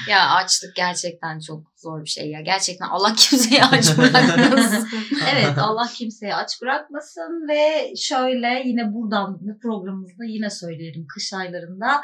ya 0.08 0.30
açlık 0.30 0.76
gerçekten 0.76 1.38
çok 1.38 1.62
zor 1.76 2.04
bir 2.04 2.10
şey 2.10 2.30
ya. 2.30 2.40
Gerçekten 2.40 2.86
Allah 2.86 3.14
kimseyi 3.16 3.64
aç 3.64 3.98
bırakmasın. 3.98 4.88
evet 5.32 5.58
Allah 5.58 5.86
kimseyi 5.94 6.34
aç 6.34 6.62
bırakmasın 6.62 7.48
ve 7.48 7.92
şöyle 7.96 8.62
yine 8.64 8.94
buradan 8.94 9.38
bu 9.40 9.58
programımızda 9.58 10.24
yine 10.24 10.50
söyleyelim 10.50 11.06
kış 11.14 11.32
aylarında 11.32 12.02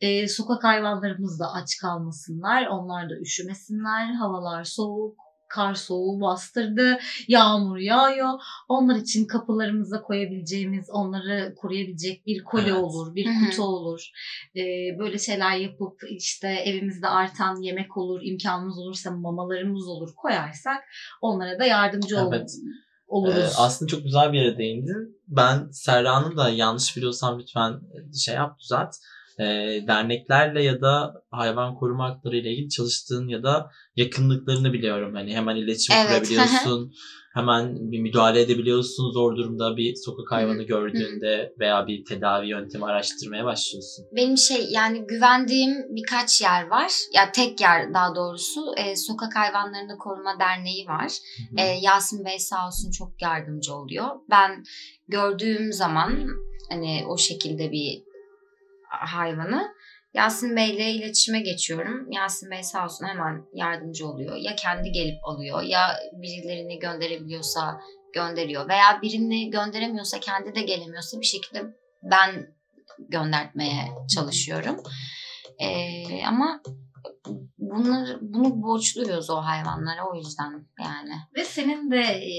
e, 0.00 0.28
sokak 0.28 0.64
hayvanlarımız 0.64 1.40
da 1.40 1.52
aç 1.52 1.76
kalmasınlar. 1.80 2.66
Onlar 2.66 3.10
da 3.10 3.14
üşümesinler. 3.22 4.14
Havalar 4.14 4.64
soğuk. 4.64 5.29
Kar 5.50 5.74
soğuğu 5.74 6.20
bastırdı. 6.20 6.98
Yağmur 7.28 7.76
yağıyor. 7.78 8.28
Onlar 8.68 8.96
için 8.96 9.26
kapılarımıza 9.26 10.02
koyabileceğimiz, 10.02 10.90
onları 10.90 11.54
koruyabilecek 11.56 12.26
bir 12.26 12.44
kolye 12.44 12.64
Evet. 12.64 12.82
olur, 12.82 13.14
bir 13.14 13.28
kutu 13.40 13.62
olur. 13.62 14.10
E, 14.56 14.62
böyle 14.98 15.18
şeyler 15.18 15.56
yapıp 15.56 16.00
işte 16.10 16.48
evimizde 16.48 17.08
artan 17.08 17.62
yemek 17.62 17.96
olur, 17.96 18.20
imkanımız 18.22 18.78
olursa 18.78 19.10
mamalarımız 19.10 19.88
olur 19.88 20.14
koyarsak 20.16 20.84
onlara 21.20 21.58
da 21.58 21.64
yardımcı 21.64 22.16
Evet. 22.30 22.50
oluruz. 23.08 23.52
Ee, 23.54 23.56
aslında 23.56 23.88
çok 23.88 24.02
güzel 24.02 24.32
bir 24.32 24.38
yere 24.38 24.58
değindin. 24.58 25.20
Ben 25.28 25.68
Serra'nın 25.72 26.36
da 26.36 26.48
yanlış 26.48 26.96
biliyorsam 26.96 27.40
lütfen 27.40 27.80
şey 28.24 28.34
yap 28.34 28.58
düzelt. 28.58 28.94
Ee, 29.40 29.84
derneklerle 29.86 30.62
ya 30.62 30.80
da 30.80 31.14
hayvan 31.30 31.74
koruma 31.74 32.10
hakları 32.10 32.36
ile 32.36 32.52
ilgili 32.52 32.68
çalıştığın 32.68 33.28
ya 33.28 33.42
da 33.42 33.70
yakınlıklarını 33.96 34.72
biliyorum. 34.72 35.14
Hani 35.14 35.36
hemen 35.36 35.56
iletişim 35.56 35.96
Evet, 35.96 36.08
kurabiliyorsun. 36.08 36.92
hemen 37.34 37.90
bir 37.92 38.00
müdahale 38.00 38.40
edebiliyorsun 38.40 39.12
zor 39.12 39.36
durumda 39.36 39.76
bir 39.76 39.94
sokak 39.96 40.32
hayvanı 40.32 40.62
gördüğünde 40.62 41.52
veya 41.60 41.86
bir 41.86 42.04
tedavi 42.04 42.48
yöntemi 42.48 42.84
araştırmaya 42.84 43.44
başlıyorsun. 43.44 44.04
Benim 44.16 44.36
şey 44.36 44.66
yani 44.70 45.06
güvendiğim 45.06 45.96
birkaç 45.96 46.40
yer 46.42 46.66
var. 46.66 46.92
Ya 47.14 47.32
tek 47.32 47.60
yer 47.60 47.94
daha 47.94 48.14
doğrusu. 48.14 48.74
E, 48.76 48.96
Sokak 48.96 49.36
Hayvanlarını 49.36 49.98
Koruma 49.98 50.38
Derneği 50.40 50.86
var. 50.86 51.12
E, 51.56 51.62
Yasin 51.62 52.24
Bey 52.24 52.38
sağ 52.38 52.66
olsun 52.66 52.90
çok 52.90 53.22
yardımcı 53.22 53.74
oluyor. 53.74 54.06
Ben 54.30 54.64
gördüğüm 55.08 55.72
zaman 55.72 56.26
hani 56.70 57.04
o 57.08 57.18
şekilde 57.18 57.72
bir 57.72 58.09
hayvanı 58.90 59.74
Yasin 60.14 60.56
Bey'le 60.56 60.94
iletişime 60.94 61.40
geçiyorum. 61.40 62.10
Yasin 62.10 62.50
Bey 62.50 62.62
sağ 62.62 62.84
olsun 62.84 63.06
hemen 63.06 63.44
yardımcı 63.54 64.06
oluyor. 64.06 64.36
Ya 64.36 64.56
kendi 64.56 64.92
gelip 64.92 65.18
alıyor 65.22 65.62
ya 65.62 65.96
birilerini 66.12 66.78
gönderebiliyorsa 66.78 67.80
gönderiyor. 68.14 68.68
Veya 68.68 69.02
birini 69.02 69.50
gönderemiyorsa 69.50 70.20
kendi 70.20 70.54
de 70.54 70.62
gelemiyorsa 70.62 71.20
bir 71.20 71.26
şekilde 71.26 71.62
ben 72.02 72.54
göndertmeye 73.08 73.88
çalışıyorum. 74.14 74.76
Ee, 75.58 76.24
ama 76.24 76.62
bunları, 77.70 78.18
bunu 78.20 78.62
borçluyuz 78.62 79.30
o 79.30 79.36
hayvanlara 79.36 80.08
o 80.12 80.16
yüzden 80.16 80.52
yani. 80.80 81.14
Ve 81.36 81.44
senin 81.44 81.90
de 81.90 82.02
e, 82.02 82.32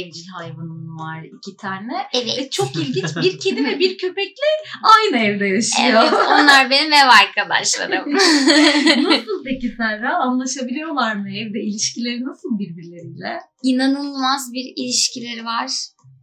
evcil 0.00 0.28
hayvanın 0.38 0.98
var 0.98 1.24
iki 1.24 1.56
tane. 1.56 1.92
Evet. 2.14 2.38
Ve 2.38 2.50
çok 2.50 2.76
ilginç 2.76 3.16
bir 3.16 3.38
kedi 3.38 3.64
ve 3.64 3.78
bir 3.78 3.98
köpekle 3.98 4.48
aynı 4.82 5.24
evde 5.24 5.46
yaşıyor. 5.46 6.02
Evet 6.02 6.12
onlar 6.12 6.70
benim 6.70 6.92
ev 6.92 7.08
arkadaşlarım. 7.22 8.14
nasıl 9.04 9.44
peki 9.44 9.74
Serra? 9.76 10.16
Anlaşabiliyorlar 10.16 11.16
mı 11.16 11.30
evde? 11.30 11.60
İlişkileri 11.60 12.24
nasıl 12.24 12.58
birbirleriyle? 12.58 13.40
İnanılmaz 13.62 14.52
bir 14.52 14.72
ilişkileri 14.76 15.44
var. 15.44 15.70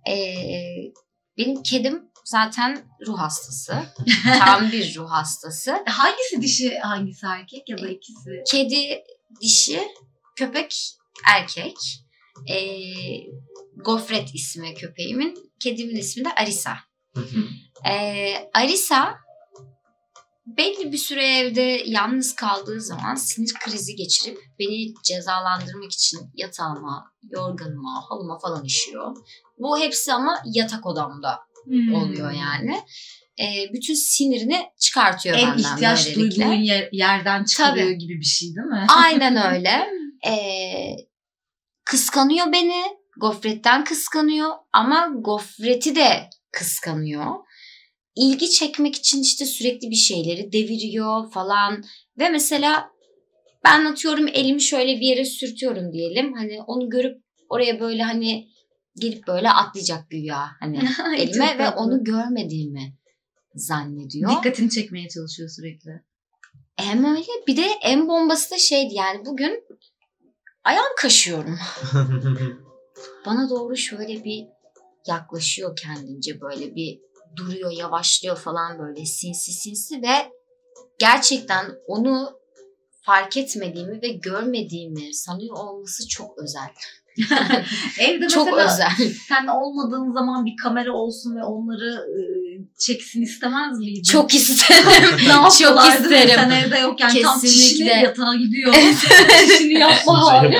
Ee, 0.09 0.13
benim 1.37 1.63
kedim 1.63 2.10
zaten 2.25 2.83
ruh 3.07 3.19
hastası. 3.19 3.73
Tam 4.39 4.71
bir 4.71 4.95
ruh 4.95 5.09
hastası. 5.09 5.83
Hangisi 5.85 6.41
dişi, 6.41 6.79
hangisi 6.79 7.25
erkek 7.25 7.69
ya 7.69 7.77
da 7.77 7.87
ikisi? 7.89 8.43
Kedi 8.51 9.03
dişi, 9.41 9.81
köpek 10.35 10.95
erkek. 11.27 11.77
Ee, 12.49 12.57
Gofret 13.85 14.35
ismi 14.35 14.73
köpeğimin. 14.73 15.51
Kedimin 15.59 15.95
ismi 15.95 16.25
de 16.25 16.29
Arisa. 16.35 16.77
Ee, 17.89 18.49
Arisa 18.53 19.17
belli 20.57 20.91
bir 20.91 20.97
süre 20.97 21.37
evde 21.37 21.83
yalnız 21.85 22.35
kaldığı 22.35 22.81
zaman 22.81 23.15
sinir 23.15 23.53
krizi 23.53 23.95
geçirip 23.95 24.39
beni 24.59 24.93
cezalandırmak 25.03 25.91
için 25.91 26.19
yatağıma, 26.35 27.11
yorganıma, 27.21 28.03
halıma 28.09 28.39
falan 28.39 28.65
işiyor. 28.65 29.17
Bu 29.57 29.79
hepsi 29.79 30.13
ama 30.13 30.41
yatak 30.45 30.85
odamda 30.85 31.39
Hmm. 31.65 31.93
oluyor 31.93 32.31
yani. 32.31 32.79
Ee, 33.39 33.73
bütün 33.73 33.93
sinirini 33.93 34.59
çıkartıyor 34.79 35.35
En 35.37 35.41
benden 35.47 35.57
ihtiyaç 35.57 36.07
böylelikle. 36.07 36.45
duyduğun 36.45 36.53
yer- 36.53 36.89
yerden 36.91 37.43
çıkarıyor 37.43 37.87
Tabii. 37.87 37.97
gibi 37.97 38.19
bir 38.19 38.25
şey 38.25 38.47
değil 38.47 38.67
mi? 38.67 38.85
Aynen 38.89 39.35
öyle. 39.55 39.87
Ee, 40.27 40.95
kıskanıyor 41.85 42.51
beni. 42.51 42.83
Gofretten 43.21 43.83
kıskanıyor 43.83 44.49
ama 44.73 45.09
gofreti 45.19 45.95
de 45.95 46.29
kıskanıyor. 46.51 47.25
İlgi 48.15 48.49
çekmek 48.49 48.95
için 48.95 49.21
işte 49.21 49.45
sürekli 49.45 49.89
bir 49.89 49.95
şeyleri 49.95 50.51
deviriyor 50.51 51.31
falan. 51.31 51.83
Ve 52.19 52.29
mesela 52.29 52.89
ben 53.63 53.85
atıyorum 53.85 54.27
elimi 54.27 54.61
şöyle 54.61 54.95
bir 54.95 55.05
yere 55.07 55.25
sürtüyorum 55.25 55.93
diyelim. 55.93 56.33
Hani 56.33 56.61
onu 56.67 56.89
görüp 56.89 57.17
oraya 57.49 57.79
böyle 57.79 58.03
hani 58.03 58.47
gelip 58.95 59.27
böyle 59.27 59.49
atlayacak 59.49 60.09
güya 60.09 60.47
hani 60.59 60.79
elime 61.17 61.57
ve 61.57 61.69
onu 61.69 62.03
görmediğimi 62.03 62.97
zannediyor. 63.55 64.31
Dikkatini 64.31 64.69
çekmeye 64.69 65.09
çalışıyor 65.09 65.49
sürekli. 65.49 66.03
Hem 66.75 67.05
öyle 67.05 67.31
bir 67.47 67.57
de 67.57 67.65
en 67.81 68.07
bombası 68.07 68.51
da 68.51 68.57
şeydi 68.57 68.93
yani 68.93 69.25
bugün 69.25 69.63
ayağım 70.63 70.95
kaşıyorum. 70.97 71.59
Bana 73.25 73.49
doğru 73.49 73.77
şöyle 73.77 74.23
bir 74.23 74.47
yaklaşıyor 75.07 75.75
kendince 75.75 76.41
böyle 76.41 76.75
bir 76.75 76.99
duruyor 77.35 77.71
yavaşlıyor 77.71 78.37
falan 78.37 78.79
böyle 78.79 79.05
sinsi 79.05 79.51
sinsi 79.51 80.01
ve 80.01 80.31
gerçekten 80.99 81.65
onu 81.87 82.41
fark 83.01 83.37
etmediğimi 83.37 84.01
ve 84.01 84.07
görmediğimi 84.07 85.13
sanıyor 85.13 85.57
olması 85.57 86.07
çok 86.07 86.37
özel. 86.37 86.69
Evde 87.99 88.27
Çok 88.27 88.57
özel. 88.57 88.91
sen 89.27 89.47
olmadığın 89.47 90.13
zaman 90.13 90.45
bir 90.45 90.55
kamera 90.63 90.91
olsun 90.93 91.35
ve 91.35 91.43
onları 91.43 91.91
e, 91.91 92.21
çeksin 92.79 93.21
istemez 93.21 93.79
miydin? 93.79 94.03
Çok 94.03 94.33
isterim. 94.33 95.17
ne 95.27 95.33
çok 95.33 95.87
isterim. 95.87 96.35
Sen 96.35 96.49
evde 96.51 96.77
yokken 96.77 97.07
tam 97.21 97.39
Kesinlikle. 97.39 97.47
çişini 97.47 98.03
yatağa 98.03 98.35
gidiyor. 98.35 98.73
çişini 99.47 99.73
yapma 99.73 100.21
hali. 100.21 100.57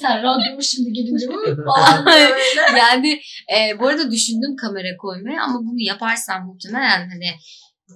sen 0.00 0.22
radyo 0.22 0.62
şimdi 0.62 0.92
gelince 0.92 1.26
falan 1.66 2.06
böyle. 2.06 2.78
yani 2.78 3.20
e, 3.56 3.80
bu 3.80 3.86
arada 3.86 4.10
düşündüm 4.10 4.56
kamera 4.56 4.96
koymayı 4.98 5.40
ama 5.40 5.58
bunu 5.58 5.80
yaparsam 5.80 6.46
muhtemelen 6.46 7.08
hani 7.10 7.30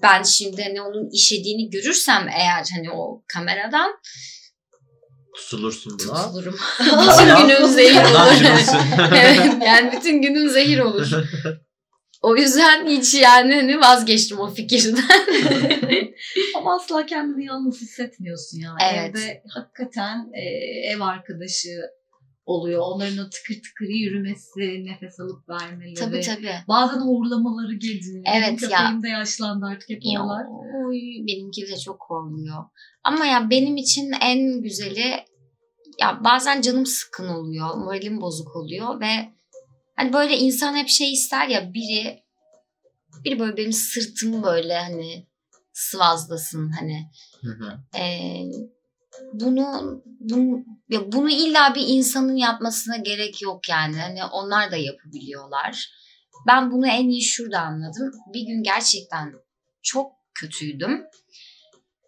ben 0.02 0.22
şimdi 0.22 0.62
hani 0.62 0.82
onun 0.82 1.10
işediğini 1.12 1.70
görürsem 1.70 2.28
eğer 2.28 2.66
hani 2.76 2.90
o 2.90 3.22
kameradan 3.34 3.90
Tutulursun 5.38 5.98
buna. 5.98 6.22
tutulurum. 6.22 6.56
bütün 6.80 7.46
günüm 7.46 7.66
zehir 7.66 8.04
olur. 8.04 8.44
evet, 9.16 9.62
yani 9.66 9.92
bütün 9.92 10.22
günüm 10.22 10.48
zehir 10.48 10.78
olur. 10.78 11.10
O 12.22 12.36
yüzden 12.36 12.86
hiç 12.86 13.14
yani 13.14 13.54
hani 13.54 13.80
vazgeçtim 13.80 14.40
o 14.40 14.50
fikirden. 14.50 15.04
Ama 16.56 16.76
asla 16.76 17.06
kendini 17.06 17.44
yalnız 17.44 17.80
hissetmiyorsun 17.80 18.58
ya. 18.58 18.76
Evet. 18.92 19.16
Evde 19.16 19.42
hakikaten 19.54 20.30
e, 20.34 20.42
ev 20.92 21.00
arkadaşı 21.00 21.68
oluyor. 22.48 22.82
Onların 22.84 23.18
o 23.18 23.30
tıkır 23.30 23.54
tıkır 23.54 23.88
yürümesi, 23.88 24.84
nefes 24.84 25.20
alıp 25.20 25.48
vermeleri. 25.48 25.94
tabii 25.94 26.20
tabii. 26.20 26.54
Bazen 26.68 27.00
horlamaları 27.00 27.74
gece. 27.74 28.10
Evet 28.36 28.58
Benim 28.62 28.70
ya. 28.70 28.78
Köpeğim 28.78 29.02
de 29.02 29.08
yaşlandı 29.08 29.66
artık 29.66 29.90
hep 29.90 29.98
Ya, 30.02 30.22
onlar. 30.22 30.44
oy, 30.86 30.96
benimki 31.28 31.62
de 31.66 31.76
çok 31.76 32.04
horluyor. 32.08 32.64
Ama 33.04 33.26
ya 33.26 33.50
benim 33.50 33.76
için 33.76 34.12
en 34.22 34.62
güzeli 34.62 35.14
ya 36.00 36.20
bazen 36.24 36.60
canım 36.60 36.86
sıkkın 36.86 37.28
oluyor, 37.28 37.74
moralim 37.74 38.20
bozuk 38.20 38.56
oluyor 38.56 39.00
ve 39.00 39.08
hani 39.96 40.12
böyle 40.12 40.36
insan 40.38 40.76
hep 40.76 40.88
şey 40.88 41.12
ister 41.12 41.48
ya 41.48 41.74
biri 41.74 42.22
biri 43.24 43.38
böyle 43.38 43.56
benim 43.56 43.72
sırtımı 43.72 44.42
böyle 44.42 44.74
hani 44.74 45.26
sıvazlasın 45.72 46.70
hani 46.70 47.10
Hı 47.42 47.50
hı. 47.50 47.98
Ee, 47.98 48.42
bunu, 49.32 50.00
bunu 50.04 50.64
ya 50.88 51.12
bunu 51.12 51.30
illa 51.30 51.74
bir 51.74 51.84
insanın 51.86 52.36
yapmasına 52.36 52.96
gerek 52.96 53.42
yok 53.42 53.68
yani. 53.68 53.96
Hani 54.00 54.24
onlar 54.24 54.70
da 54.70 54.76
yapabiliyorlar. 54.76 55.90
Ben 56.46 56.70
bunu 56.70 56.86
en 56.86 57.08
iyi 57.08 57.22
şurada 57.22 57.60
anladım. 57.60 58.12
Bir 58.34 58.40
gün 58.40 58.62
gerçekten 58.62 59.32
çok 59.82 60.12
kötüydüm. 60.34 61.06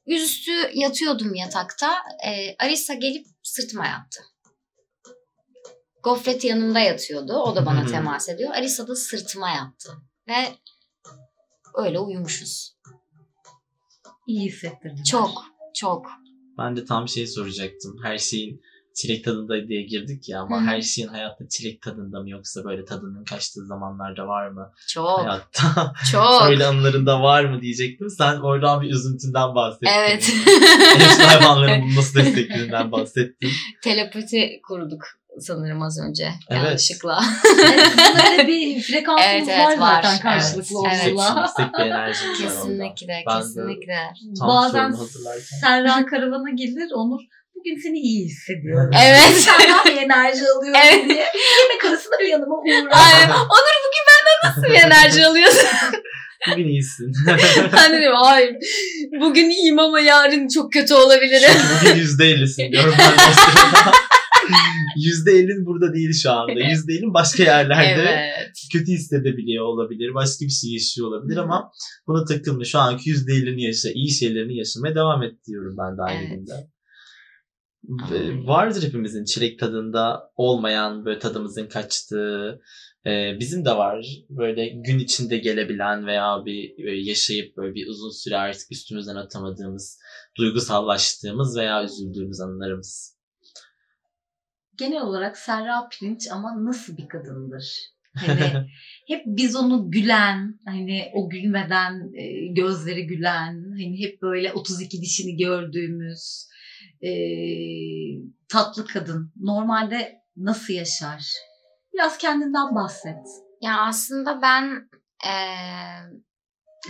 Yüzüstü 0.06 0.52
yatıyordum 0.74 1.34
yatakta. 1.34 1.94
Ee, 2.26 2.56
Arisa 2.58 2.94
gelip 2.94 3.26
sırtıma 3.42 3.86
yattı. 3.86 4.20
Gofret 6.02 6.44
yanımda 6.44 6.80
yatıyordu. 6.80 7.32
O 7.32 7.56
da 7.56 7.66
bana 7.66 7.86
temas 7.86 8.28
ediyor. 8.28 8.54
Arisa 8.54 8.88
da 8.88 8.96
sırtıma 8.96 9.50
yattı. 9.50 9.92
Ve 10.28 10.48
öyle 11.74 11.98
uyumuşuz. 11.98 12.76
İyi 14.26 14.48
hissettirdiler. 14.48 15.04
Çok, 15.04 15.44
çok. 15.74 16.06
Ben 16.60 16.76
de 16.76 16.84
tam 16.84 17.08
şey 17.08 17.26
soracaktım. 17.26 17.96
Her 18.02 18.18
şeyin 18.18 18.62
çilek 18.94 19.24
tadında 19.24 19.68
diye 19.68 19.82
girdik 19.82 20.28
ya 20.28 20.40
ama 20.40 20.56
Hı 20.56 20.60
hı. 20.60 20.66
her 20.66 20.80
şeyin 20.80 21.08
hayatta 21.08 21.48
çilek 21.48 21.82
tadında 21.82 22.20
mı 22.20 22.30
yoksa 22.30 22.64
böyle 22.64 22.84
tadının 22.84 23.24
kaçtığı 23.24 23.66
zamanlarda 23.66 24.26
var 24.26 24.48
mı 24.48 24.72
Çok, 24.88 25.20
hayatta? 25.20 25.92
çok. 26.12 26.42
Öyle 26.42 26.66
anılarında 26.66 27.22
var 27.22 27.44
mı 27.44 27.60
diyecektim. 27.60 28.10
Sen 28.10 28.36
oradan 28.36 28.82
bir 28.82 28.90
üzüntünden 28.90 29.54
bahsettin. 29.54 29.86
Evet. 29.86 30.32
Evcil 30.96 31.22
hayvanların 31.24 31.82
bunu 31.86 31.96
nasıl 31.96 32.18
desteklediğinden 32.18 32.92
bahsettin. 32.92 33.50
Telepati 33.82 34.60
kurduk 34.68 35.19
sanırım 35.40 35.82
az 35.82 35.98
önce. 36.08 36.30
Evet. 36.50 36.64
Yanlışlıkla. 36.64 37.20
Evet, 37.62 37.86
sizin 37.96 38.32
öyle 38.32 38.46
bir 38.48 38.82
frekansınız 38.86 39.26
Evet, 39.32 39.48
evet, 39.48 39.60
var 39.60 39.78
var. 39.78 40.02
zaten 40.02 40.18
karşılıklı 40.20 40.76
Evet, 40.92 41.12
olmalı. 41.12 41.40
yüksek 41.46 41.74
bir 41.78 41.84
enerjimiz 41.90 42.40
var 42.42 42.46
kesinlikle, 42.48 43.08
de- 43.08 43.24
kesinlikle. 43.38 43.98
Tam 44.38 44.48
Bazen. 44.48 44.94
Serra 45.60 46.06
karavana 46.06 46.50
gelir 46.54 46.90
Onur 46.94 47.20
bugün 47.54 47.76
seni 47.82 47.98
iyi 47.98 48.24
hissediyorum. 48.24 48.90
Evet. 49.06 49.20
Senden 49.36 49.84
bir 49.84 50.02
enerji 50.02 50.42
alıyorum 50.56 50.80
Evet. 50.84 51.04
diye. 51.08 51.26
Yemek 51.62 51.84
arasında 51.88 52.18
bir 52.20 52.26
yanıma 52.28 52.56
uğrar. 52.56 52.90
Ay, 52.92 53.24
Onur 53.34 53.76
bugün 53.86 54.04
benden 54.10 54.38
nasıl 54.44 54.62
bir 54.62 54.86
enerji 54.86 55.26
alıyorsun? 55.26 55.68
Bugün 56.52 56.68
iyisin. 56.68 57.12
ben 57.72 57.92
dedim 57.92 58.12
hayır. 58.14 58.56
Bugün 59.20 59.50
iyiyim 59.50 59.78
ama 59.78 60.00
yarın 60.00 60.48
çok 60.48 60.72
kötü 60.72 60.94
olabilirim. 60.94 61.50
Bugün 61.80 61.96
yüzde 61.96 62.24
ellisin 62.24 62.72
diyorum 62.72 62.94
ben 62.98 63.16
mesela. 64.50 64.94
Yüzde 65.06 65.32
ellin 65.32 65.66
burada 65.66 65.94
değil 65.94 66.12
şu 66.12 66.30
anda. 66.30 66.60
Yüzde 66.70 66.92
ellin 66.92 67.14
başka 67.14 67.42
yerlerde 67.42 68.02
evet. 68.02 68.56
kötü 68.72 68.92
hissedebiliyor 68.92 69.64
olabilir. 69.64 70.14
Başka 70.14 70.44
bir 70.44 70.50
şey 70.50 70.72
yaşıyor 70.72 71.08
olabilir 71.08 71.36
ama 71.36 71.70
buna 72.06 72.24
takılma. 72.24 72.64
Şu 72.64 72.78
anki 72.78 73.10
yüzde 73.10 73.32
ellini 73.32 73.62
yaşa. 73.62 73.88
iyi 73.90 74.10
şeylerini 74.10 74.56
yaşamaya 74.56 74.94
devam 74.94 75.22
et 75.22 75.46
diyorum 75.46 75.76
ben 75.78 75.96
de 75.96 76.02
Evet. 76.28 76.48
Ve 78.10 78.46
Vardır 78.46 78.82
hepimizin 78.82 79.24
çilek 79.24 79.58
tadında 79.58 80.30
olmayan 80.36 81.04
böyle 81.04 81.18
tadımızın 81.18 81.66
kaçtığı. 81.66 82.60
Ee, 83.06 83.36
bizim 83.40 83.64
de 83.64 83.70
var 83.70 84.06
böyle 84.30 84.68
gün 84.68 84.98
içinde 84.98 85.38
gelebilen 85.38 86.06
veya 86.06 86.42
bir 86.46 86.84
böyle 86.84 87.00
yaşayıp 87.10 87.56
böyle 87.56 87.74
bir 87.74 87.86
uzun 87.86 88.10
süre 88.10 88.36
artık 88.36 88.72
üstümüzden 88.72 89.16
atamadığımız, 89.16 89.98
duygusallaştığımız 90.38 91.56
veya 91.56 91.84
üzüldüğümüz 91.84 92.40
anılarımız. 92.40 93.19
Genel 94.80 95.00
olarak 95.02 95.38
Serra 95.38 95.88
Pirinç 95.88 96.28
ama 96.32 96.64
nasıl 96.64 96.96
bir 96.96 97.08
kadındır? 97.08 97.64
Hani 98.26 98.66
hep 99.06 99.22
biz 99.26 99.56
onu 99.56 99.90
gülen, 99.90 100.58
hani 100.64 101.10
o 101.14 101.28
gülmeden 101.30 102.14
e, 102.14 102.46
gözleri 102.52 103.06
gülen, 103.06 103.64
hani 103.70 104.00
hep 104.04 104.22
böyle 104.22 104.52
32 104.52 105.00
dişini 105.02 105.36
gördüğümüz 105.36 106.48
e, 107.02 107.10
tatlı 108.48 108.86
kadın. 108.86 109.32
Normalde 109.40 110.12
nasıl 110.36 110.72
yaşar? 110.72 111.24
Biraz 111.94 112.18
kendinden 112.18 112.74
bahset. 112.74 113.26
Ya 113.62 113.80
aslında 113.80 114.42
ben 114.42 114.88
eee, 115.24 116.20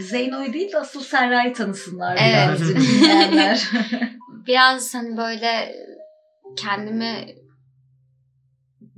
Zeyno'yu 0.01 0.53
değil 0.53 0.73
de 0.73 0.79
asıl 0.79 1.01
Serra'yı 1.01 1.55
tanısınlar 1.55 2.19
Evet. 2.21 2.61
dinleyenler. 2.69 3.71
biraz 4.47 4.95
hani 4.95 5.17
böyle 5.17 5.75
kendimi 6.59 7.40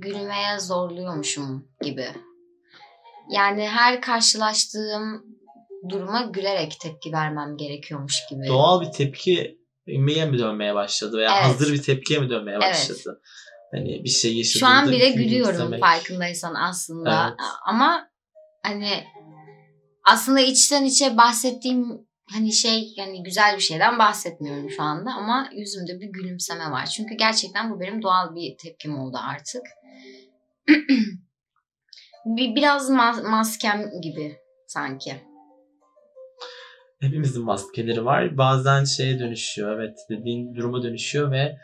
gülmeye 0.03 0.59
zorluyormuşum 0.59 1.67
gibi. 1.81 2.07
Yani 3.31 3.67
her 3.67 4.01
karşılaştığım 4.01 5.23
duruma 5.89 6.21
gülerek 6.21 6.79
tepki 6.81 7.11
vermem 7.11 7.57
gerekiyormuş 7.57 8.15
gibi. 8.29 8.47
Doğal 8.47 8.81
bir 8.81 8.91
tepki 8.91 9.57
miye 9.87 10.25
mi 10.25 10.39
dönmeye 10.39 10.75
başladı 10.75 11.17
veya 11.17 11.31
Evet. 11.37 11.45
hazır 11.45 11.73
bir 11.73 11.81
tepkiye 11.81 12.19
mi 12.19 12.29
dönmeye 12.29 12.57
Evet. 12.57 12.69
başladı? 12.69 13.21
Hani 13.71 14.03
bir 14.03 14.09
şey 14.09 14.37
yaşadığında 14.37 14.69
Şu 14.69 14.75
an 14.75 14.91
bile 14.91 15.09
gülüyorum 15.09 15.79
farkındaysan 15.79 16.55
aslında. 16.55 17.27
Evet. 17.27 17.49
Ama 17.65 18.07
hani 18.63 19.03
aslında 20.03 20.39
içten 20.39 20.83
içe 20.85 21.17
bahsettiğim 21.17 22.07
hani 22.31 22.53
şey 22.53 22.93
yani 22.97 23.23
güzel 23.23 23.55
bir 23.55 23.61
şeyden 23.61 23.99
bahsetmiyorum 23.99 24.69
şu 24.69 24.83
anda 24.83 25.11
ama 25.11 25.49
yüzümde 25.55 25.99
bir 25.99 26.07
gülümseme 26.07 26.71
var. 26.71 26.85
Çünkü 26.85 27.15
gerçekten 27.15 27.71
bu 27.71 27.79
benim 27.79 28.01
doğal 28.01 28.35
bir 28.35 28.57
tepkim 28.57 28.99
oldu 28.99 29.17
artık. 29.21 29.61
bir, 32.25 32.55
biraz 32.55 32.89
mas- 32.89 33.29
maskem 33.29 34.01
gibi 34.01 34.37
sanki. 34.67 35.15
Hepimizin 37.01 37.43
maskeleri 37.43 38.05
var. 38.05 38.37
Bazen 38.37 38.83
şeye 38.83 39.19
dönüşüyor. 39.19 39.79
Evet 39.79 39.97
dediğin 40.09 40.55
duruma 40.55 40.83
dönüşüyor 40.83 41.31
ve 41.31 41.57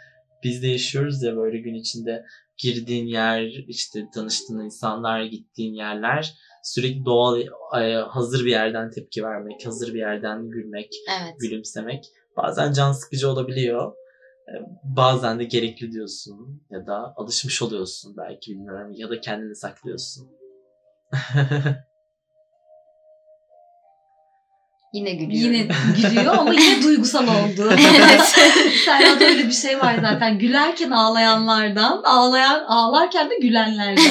biz 0.44 0.64
de 0.64 0.68
yaşıyoruz 0.68 1.24
ya 1.24 1.36
böyle 1.36 1.58
gün 1.58 1.74
içinde 1.74 2.26
girdiğin 2.58 3.06
yer, 3.06 3.42
işte 3.68 4.06
tanıştığın 4.14 4.60
insanlar, 4.66 5.24
gittiğin 5.24 5.74
yerler 5.74 6.34
sürekli 6.64 7.06
doğal, 7.06 7.42
e, 7.82 7.96
hazır 7.96 8.46
bir 8.46 8.52
yerden 8.52 8.92
tepki 8.92 9.24
vermek, 9.24 9.66
hazır 9.66 9.94
bir 9.94 10.00
yerden 10.00 10.50
gülmek, 10.50 10.90
Evet. 11.22 11.36
gülümsemek. 11.40 12.06
Bazen 12.38 12.74
can 12.74 12.92
sıkıcı 12.92 13.30
olabiliyor. 13.30 13.94
Bazen 14.84 15.40
de 15.40 15.44
gerekli 15.44 15.92
diyorsun 15.92 16.64
ya 16.72 16.88
da 16.88 17.14
alışmış 17.16 17.62
oluyorsun 17.62 18.16
belki 18.18 18.52
bilmiyorum 18.52 18.92
ya 18.96 19.10
da 19.10 19.22
kendini 19.22 19.56
saklıyorsun. 19.56 20.28
Yine 24.94 25.14
gülüyorum. 25.14 25.54
Yine 25.54 26.10
gülüyor 26.10 26.38
ama 26.38 26.54
yine 26.54 26.84
duygusal 26.84 27.24
oldu. 27.24 27.70
Evet. 27.72 28.22
Serra'da 28.86 29.26
öyle 29.26 29.48
bir 29.48 29.52
şey 29.52 29.80
var 29.80 29.96
zaten. 30.02 30.40
Gülerken 30.40 30.92
ağlayanlardan, 30.92 32.02
ağlayan 32.04 32.64
ağlarken 32.68 33.30
de 33.30 33.38
gülenlerden. 33.42 34.04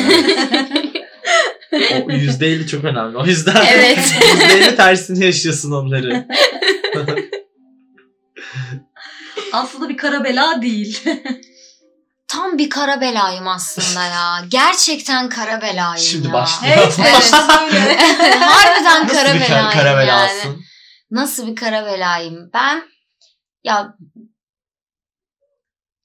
o 1.73 2.11
%50 2.11 2.67
çok 2.67 2.85
önemli. 2.85 3.19
O 3.19 3.27
yüzden 3.27 3.67
Evet. 3.75 3.99
%50 3.99 4.77
tersini 4.77 5.25
yaşıyorsun 5.25 5.73
onları. 5.73 6.27
Aslında 9.59 9.89
bir 9.89 9.97
kara 9.97 10.25
bela 10.25 10.63
değil. 10.63 11.05
Tam 12.29 12.59
bir 12.59 12.71
kara 12.71 13.01
belayım 13.01 13.49
aslında 13.49 14.05
ya. 14.05 14.45
Gerçekten 14.49 15.29
kara 15.29 15.63
belayım 15.63 15.99
Şimdi 15.99 16.27
ya. 16.27 16.33
başlıyor. 16.33 16.75
evet, 16.79 16.99
evet 17.01 17.33
öyle. 17.63 17.97
Harbiden 18.41 19.03
Nasıl 19.05 19.15
kara 19.15 19.35
bir 19.35 19.41
kara, 19.41 19.49
belayım 19.51 19.71
kara 19.71 19.89
yani. 19.89 19.99
belasın? 19.99 20.65
Nasıl 21.11 21.47
bir 21.47 21.57
kara 21.57 21.87
belayım? 21.87 22.51
Ben 22.55 22.83
ya 23.65 23.95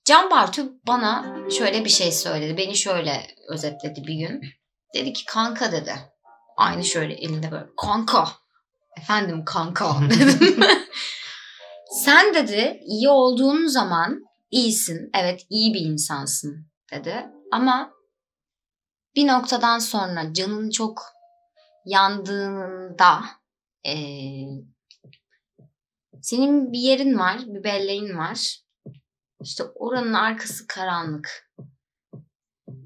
Can 0.05 0.29
Bartu 0.29 0.71
bana 0.87 1.25
şöyle 1.57 1.85
bir 1.85 1.89
şey 1.89 2.11
söyledi. 2.11 2.57
Beni 2.57 2.75
şöyle 2.77 3.27
özetledi 3.49 4.03
bir 4.07 4.13
gün. 4.13 4.41
Dedi 4.95 5.13
ki 5.13 5.25
kanka 5.25 5.71
dedi. 5.71 5.95
Aynı 6.57 6.83
şöyle 6.85 7.13
elinde 7.13 7.51
böyle 7.51 7.65
kanka. 7.81 8.27
Efendim 8.97 9.45
kanka 9.45 9.95
dedim. 10.09 10.59
Sen 11.93 12.33
dedi 12.33 12.79
iyi 12.85 13.09
olduğun 13.09 13.67
zaman 13.67 14.25
iyisin. 14.51 15.09
Evet 15.15 15.45
iyi 15.49 15.73
bir 15.73 15.79
insansın 15.79 16.67
dedi. 16.93 17.25
Ama 17.51 17.93
bir 19.15 19.27
noktadan 19.27 19.79
sonra 19.79 20.33
canın 20.33 20.69
çok 20.69 21.03
yandığında 21.85 23.19
eee, 23.85 24.47
senin 26.21 26.71
bir 26.71 26.79
yerin 26.79 27.19
var, 27.19 27.39
bir 27.47 27.63
belleğin 27.63 28.17
var. 28.17 28.59
İşte 29.41 29.63
oranın 29.63 30.13
arkası 30.13 30.67
karanlık. 30.67 31.51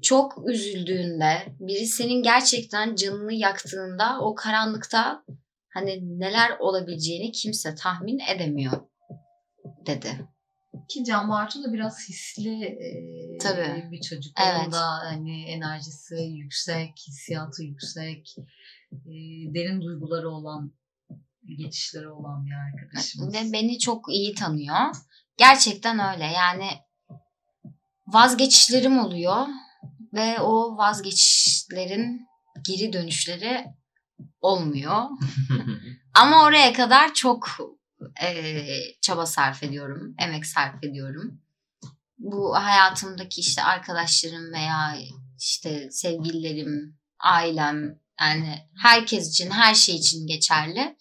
Çok 0.02 0.48
üzüldüğünde, 0.48 1.56
biri 1.60 1.86
senin 1.86 2.22
gerçekten 2.22 2.94
canını 2.94 3.34
yaktığında 3.34 4.20
o 4.20 4.34
karanlıkta 4.34 5.24
hani 5.68 6.20
neler 6.20 6.58
olabileceğini 6.58 7.32
kimse 7.32 7.74
tahmin 7.74 8.18
edemiyor 8.18 8.88
dedi. 9.88 10.28
Ki 10.88 11.04
Can 11.04 11.28
Bartu 11.28 11.64
da 11.64 11.72
biraz 11.72 12.08
hisli 12.08 12.64
e, 12.64 13.38
Tabii. 13.38 13.88
bir 13.90 14.00
çocuk. 14.00 14.32
Evet. 14.40 14.60
Onun 14.62 14.72
da 14.72 14.86
hani 14.86 15.44
enerjisi 15.44 16.14
yüksek, 16.14 16.92
hissiyatı 17.08 17.62
yüksek, 17.62 18.34
e, 18.92 19.14
derin 19.54 19.80
duyguları 19.80 20.30
olan, 20.30 20.72
geçişleri 21.58 22.08
olan 22.08 22.46
bir 22.46 22.52
arkadaşımız. 22.52 23.34
Ve 23.34 23.52
beni 23.52 23.78
çok 23.78 24.14
iyi 24.14 24.34
tanıyor. 24.34 24.78
Gerçekten 25.36 26.14
öyle. 26.14 26.24
Yani 26.24 26.68
vazgeçişlerim 28.06 28.98
oluyor 28.98 29.46
ve 30.12 30.40
o 30.40 30.76
vazgeçişlerin 30.76 32.26
geri 32.66 32.92
dönüşleri 32.92 33.64
olmuyor. 34.40 35.02
Ama 36.14 36.44
oraya 36.44 36.72
kadar 36.72 37.14
çok 37.14 37.48
eee, 38.22 38.96
çaba 39.00 39.26
sarf 39.26 39.62
ediyorum, 39.62 40.14
emek 40.18 40.46
sarf 40.46 40.84
ediyorum. 40.84 41.40
Bu 42.18 42.54
hayatımdaki 42.54 43.40
işte 43.40 43.62
arkadaşlarım 43.62 44.52
veya 44.52 44.96
işte 45.38 45.88
sevgililerim, 45.90 46.98
ailem 47.20 47.98
yani 48.20 48.68
herkes 48.82 49.28
için, 49.28 49.50
her 49.50 49.74
şey 49.74 49.96
için 49.96 50.26
geçerli. 50.26 50.96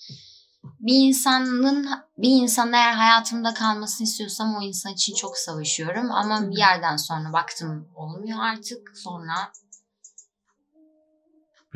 Bir 0.80 1.08
insanın 1.08 1.90
bir 2.18 2.30
insanın 2.30 2.74
eğer 2.74 2.94
hayatımda 2.94 3.54
kalmasını 3.54 4.08
istiyorsam 4.08 4.56
o 4.56 4.62
insan 4.62 4.94
için 4.94 5.16
çok 5.16 5.38
savaşıyorum 5.38 6.12
ama 6.12 6.52
bir 6.52 6.58
yerden 6.58 6.98
sonra 6.98 7.34
baktım 7.34 7.90
olmuyor 7.96 8.40
artık. 8.42 8.98
Sonra 8.98 9.52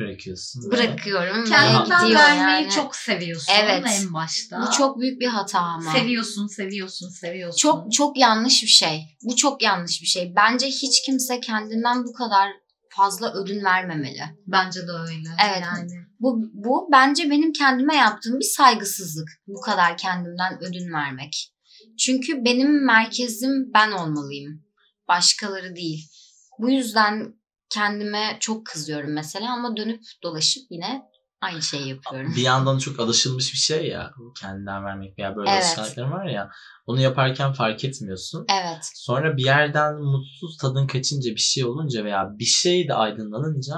Bırakıyorsun. 0.08 0.70
bırakıyorum 0.70 1.44
Kendinden 1.44 2.14
vermeyi 2.14 2.62
yani. 2.62 2.70
çok 2.70 2.96
seviyorsun 2.96 3.52
Evet. 3.62 3.86
en 4.02 4.14
başta. 4.14 4.60
Bu 4.60 4.76
çok 4.76 5.00
büyük 5.00 5.20
bir 5.20 5.26
hata 5.26 5.58
ama. 5.58 5.92
Seviyorsun, 5.92 6.46
seviyorsun, 6.46 7.08
seviyorsun. 7.08 7.56
Çok 7.58 7.92
çok 7.92 8.18
yanlış 8.18 8.62
bir 8.62 8.68
şey. 8.68 9.16
Bu 9.22 9.36
çok 9.36 9.62
yanlış 9.62 10.02
bir 10.02 10.06
şey. 10.06 10.32
Bence 10.36 10.66
hiç 10.66 11.02
kimse 11.02 11.40
kendinden 11.40 12.04
bu 12.04 12.12
kadar 12.12 12.48
fazla 12.88 13.32
ödün 13.32 13.64
vermemeli. 13.64 14.22
Bence 14.46 14.80
de 14.80 14.92
öyle. 14.92 15.28
Evet. 15.48 15.62
Yani 15.62 15.90
Bu, 16.20 16.50
bu 16.52 16.88
bence 16.92 17.30
benim 17.30 17.52
kendime 17.52 17.96
yaptığım 17.96 18.38
bir 18.38 18.54
saygısızlık. 18.56 19.28
Bu 19.46 19.60
kadar 19.60 19.96
kendimden 19.96 20.58
ödün 20.62 20.92
vermek. 20.92 21.52
Çünkü 21.98 22.44
benim 22.44 22.84
merkezim 22.84 23.72
ben 23.74 23.92
olmalıyım. 23.92 24.64
Başkaları 25.08 25.76
değil. 25.76 26.08
Bu 26.58 26.70
yüzden 26.70 27.34
kendime 27.74 28.36
çok 28.40 28.66
kızıyorum 28.66 29.12
mesela 29.12 29.52
ama 29.52 29.76
dönüp 29.76 30.02
dolaşıp 30.22 30.62
yine 30.70 31.02
aynı 31.40 31.62
şeyi 31.62 31.88
yapıyorum. 31.88 32.32
Bir 32.36 32.42
yandan 32.42 32.78
çok 32.78 33.00
alışılmış 33.00 33.52
bir 33.52 33.58
şey 33.58 33.88
ya. 33.88 34.10
Kendinden 34.40 34.84
vermek 34.84 35.18
veya 35.18 35.36
böyle 35.36 35.50
Evet. 35.50 35.62
alışkanlıkların 35.64 36.10
var 36.10 36.26
ya. 36.26 36.50
Onu 36.86 37.00
yaparken 37.00 37.52
fark 37.52 37.84
etmiyorsun. 37.84 38.46
Evet. 38.52 38.90
Sonra 38.94 39.36
bir 39.36 39.44
yerden 39.44 39.94
mutsuz 40.02 40.56
tadın 40.56 40.86
kaçınca 40.86 41.30
bir 41.30 41.40
şey 41.40 41.64
olunca 41.64 42.04
veya 42.04 42.28
bir 42.38 42.44
şey 42.44 42.88
de 42.88 42.94
aydınlanınca 42.94 43.74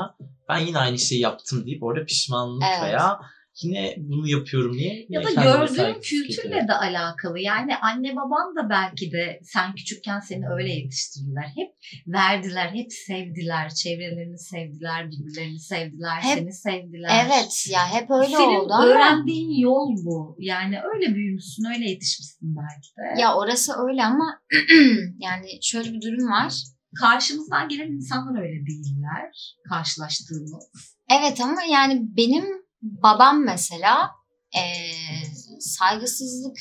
ben 0.48 0.58
yine 0.58 0.78
aynı 0.78 0.98
şeyi 0.98 1.20
yaptım 1.20 1.66
deyip 1.66 1.82
orada 1.82 2.04
pişmanlık 2.04 2.64
Evet. 2.68 2.82
veya 2.82 3.20
yine 3.62 3.94
bunu 3.98 4.28
yapıyorum 4.28 4.78
diye. 4.78 5.06
ya 5.08 5.22
da 5.24 5.30
gördüğün 5.30 6.00
kültürle 6.00 6.68
de 6.68 6.72
alakalı. 6.72 7.38
Yani 7.40 7.76
anne 7.76 8.16
baban 8.16 8.56
da 8.56 8.70
belki 8.70 9.12
de 9.12 9.40
sen 9.42 9.74
küçükken 9.74 10.20
seni 10.20 10.48
öyle 10.48 10.72
yetiştirdiler. 10.72 11.52
Hep 11.54 11.70
verdiler, 12.06 12.70
hep 12.74 12.92
sevdiler. 12.92 13.70
Çevrelerini 13.74 14.38
sevdiler, 14.38 15.10
birbirlerini 15.10 15.58
sevdiler, 15.60 16.20
Hep- 16.20 16.38
seni 16.38 16.52
sevdiler. 16.52 17.26
Evet 17.26 17.66
ya 17.70 17.92
hep 17.92 18.10
öyle 18.10 18.36
Senin 18.36 18.54
oldu 18.54 18.72
ama 18.72 18.86
öğrendiğin 18.86 19.60
yol 19.62 19.96
bu. 20.04 20.36
Yani 20.38 20.76
öyle 20.94 21.14
büyümüşsün, 21.14 21.64
öyle 21.74 21.90
yetişmişsin 21.90 22.56
belki 22.56 22.88
de. 22.96 23.20
ya 23.22 23.34
orası 23.36 23.72
öyle 23.88 24.04
ama 24.04 24.40
yani 25.18 25.48
şöyle 25.62 25.92
bir 25.92 26.00
durum 26.00 26.30
var. 26.30 26.52
Karşımızdan 27.00 27.68
gelen 27.68 27.92
insanlar 27.92 28.42
öyle 28.42 28.66
değiller. 28.66 29.56
Karşılaştığımız. 29.68 30.94
Evet 31.10 31.40
ama 31.40 31.62
yani 31.70 32.02
benim 32.16 32.63
babam 32.84 33.44
mesela 33.44 34.10
eee, 34.54 35.22
saygısızlık 35.60 36.58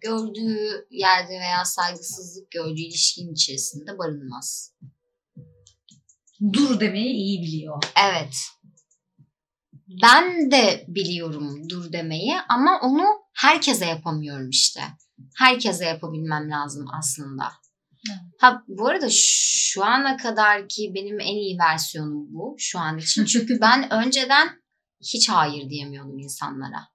gördüğü 0.00 0.86
yerde 0.90 1.40
veya 1.40 1.64
saygısızlık 1.64 2.50
gördüğü 2.50 2.80
ilişkinin 2.80 3.32
içerisinde 3.32 3.98
barınmaz. 3.98 4.72
Dur 6.52 6.80
demeyi 6.80 7.14
iyi 7.14 7.42
biliyor. 7.42 7.82
Evet. 8.08 8.36
Ben 10.02 10.50
de 10.50 10.84
biliyorum 10.88 11.68
dur 11.68 11.92
demeyi 11.92 12.34
ama 12.48 12.80
onu 12.82 13.04
herkese 13.34 13.86
yapamıyorum 13.86 14.50
işte. 14.50 14.80
Herkese 15.36 15.84
yapabilmem 15.84 16.50
lazım 16.50 16.86
aslında. 16.98 17.52
Ha 18.40 18.62
bu 18.68 18.88
arada 18.88 19.06
şu 19.10 19.84
ana 19.84 20.16
kadar 20.16 20.68
ki 20.68 20.92
benim 20.94 21.20
en 21.20 21.36
iyi 21.36 21.58
versiyonum 21.58 22.26
bu 22.34 22.54
şu 22.58 22.78
an 22.78 22.98
için. 22.98 23.24
Çünkü 23.32 23.60
ben 23.60 23.92
önceden 23.92 24.48
hiç 25.00 25.28
hayır 25.28 25.70
diyemiyordum 25.70 26.18
insanlara. 26.18 26.88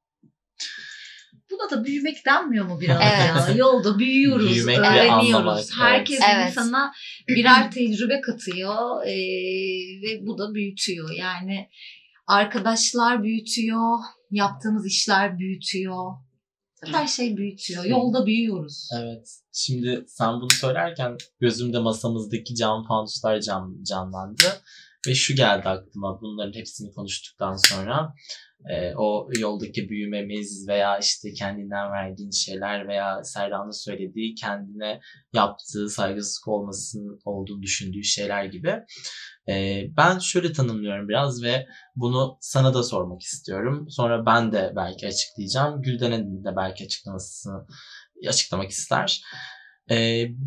Buna 1.51 1.69
da 1.69 1.85
büyümek 1.85 2.25
denmiyor 2.25 2.65
mu 2.65 2.81
biraz 2.81 3.01
Evet. 3.01 3.49
ya? 3.49 3.55
Yolda 3.55 3.99
büyüyoruz, 3.99 4.53
Büyümek 4.53 4.79
öğreniyoruz. 4.79 5.69
Herkes 5.79 6.19
Evet. 6.33 6.49
insana 6.49 6.93
birer 7.27 7.71
tecrübe 7.71 8.21
katıyor 8.21 9.03
ee, 9.05 9.11
ve 10.01 10.27
bu 10.27 10.37
da 10.37 10.53
büyütüyor. 10.53 11.11
Yani 11.11 11.69
arkadaşlar 12.27 13.23
büyütüyor, 13.23 13.97
yaptığımız 14.31 14.85
işler 14.87 15.39
büyütüyor. 15.39 16.11
Her 16.85 17.07
şey 17.07 17.37
büyütüyor. 17.37 17.83
Yolda 17.85 18.25
büyüyoruz. 18.25 18.89
Evet. 18.99 19.27
Şimdi 19.53 20.05
sen 20.07 20.33
bunu 20.33 20.49
söylerken 20.49 21.17
gözümde 21.39 21.79
masamızdaki 21.79 22.55
cam 22.55 22.87
fanuslar 22.87 23.41
can, 23.41 23.83
canlandı. 23.83 24.61
Ve 25.07 25.15
şu 25.15 25.35
geldi 25.35 25.69
aklıma 25.69 26.21
bunların 26.21 26.59
hepsini 26.59 26.91
konuştuktan 26.93 27.55
sonra. 27.55 28.13
Ee, 28.69 28.93
o 28.97 29.29
yoldaki 29.39 29.89
büyümemiz 29.89 30.67
veya 30.67 30.97
işte 30.97 31.33
kendinden 31.33 31.91
verdiğin 31.91 32.31
şeyler 32.31 32.87
veya 32.87 33.23
Serra'nın 33.23 33.85
söylediği 33.85 34.35
kendine 34.35 34.99
yaptığı 35.33 35.89
saygısızlık 35.89 36.47
olmasının 36.47 37.19
olduğunu 37.25 37.61
düşündüğü 37.61 38.03
şeyler 38.03 38.45
gibi. 38.45 38.79
Ee, 39.49 39.83
ben 39.97 40.19
şöyle 40.19 40.53
tanımlıyorum 40.53 41.09
biraz 41.09 41.43
ve 41.43 41.67
bunu 41.95 42.37
sana 42.41 42.73
da 42.73 42.83
sormak 42.83 43.21
istiyorum. 43.21 43.85
Sonra 43.89 44.25
ben 44.25 44.51
de 44.51 44.73
belki 44.75 45.07
açıklayacağım. 45.07 45.81
Gülden'in 45.81 46.43
de 46.43 46.55
belki 46.55 46.83
açıklamasını 46.83 47.65
açıklamak 48.27 48.69
ister. 48.69 49.21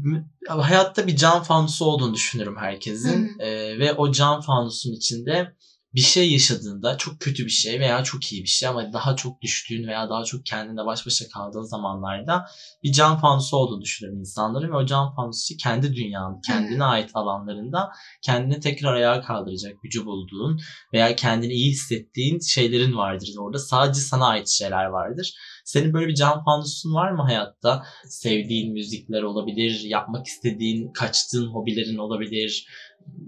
M- 0.05 0.29
hayatta 0.49 1.07
bir 1.07 1.16
cam 1.16 1.42
fanusu 1.42 1.85
olduğunu 1.85 2.14
düşünürüm 2.14 2.57
herkesin. 2.57 3.38
Ee, 3.38 3.79
ve 3.79 3.92
o 3.92 4.12
cam 4.12 4.40
fanusun 4.40 4.92
içinde 4.92 5.55
bir 5.94 6.00
şey 6.00 6.33
yaşadığında 6.33 6.96
çok 6.96 7.20
kötü 7.20 7.44
bir 7.44 7.50
şey 7.50 7.80
veya 7.80 8.04
çok 8.04 8.33
iyi 8.33 8.42
bir 8.42 8.48
şey 8.48 8.68
ama 8.68 8.92
daha 8.92 9.16
çok 9.16 9.42
düştüğün 9.42 9.87
veya 9.88 10.11
daha 10.11 10.24
çok 10.24 10.46
kendine 10.46 10.87
baş 10.87 11.07
başa 11.07 11.28
kaldığın 11.28 11.62
zamanlarda 11.62 12.46
bir 12.83 12.92
cam 12.92 13.20
fanusu 13.20 13.57
olduğunu 13.57 13.80
düşünüyorum 13.80 14.20
insanların 14.20 14.72
ve 14.72 14.76
o 14.76 14.87
cam 14.87 15.14
fanusu 15.14 15.57
kendi 15.57 15.94
dünyanın, 15.94 16.40
kendine 16.46 16.85
ait 16.85 17.11
alanlarında 17.14 17.90
kendini 18.22 18.61
tekrar 18.61 18.94
ayağa 18.94 19.20
kaldıracak 19.20 19.83
gücü 19.83 20.07
bulduğun 20.07 20.61
veya 20.92 21.16
kendini 21.16 21.52
iyi 21.52 21.70
hissettiğin 21.70 22.40
şeylerin 22.40 22.96
vardır 22.96 23.28
orada. 23.38 23.59
Sadece 23.59 24.00
sana 24.00 24.26
ait 24.26 24.48
şeyler 24.48 24.85
vardır. 24.85 25.35
Senin 25.64 25.92
böyle 25.92 26.09
bir 26.09 26.14
cam 26.14 26.44
fanusun 26.44 26.94
var 26.94 27.11
mı 27.11 27.22
hayatta? 27.22 27.83
Sevdiğin 28.09 28.72
müzikler 28.72 29.22
olabilir, 29.22 29.80
yapmak 29.85 30.26
istediğin, 30.26 30.92
kaçtığın 30.92 31.46
hobilerin 31.46 31.98
olabilir. 31.98 32.66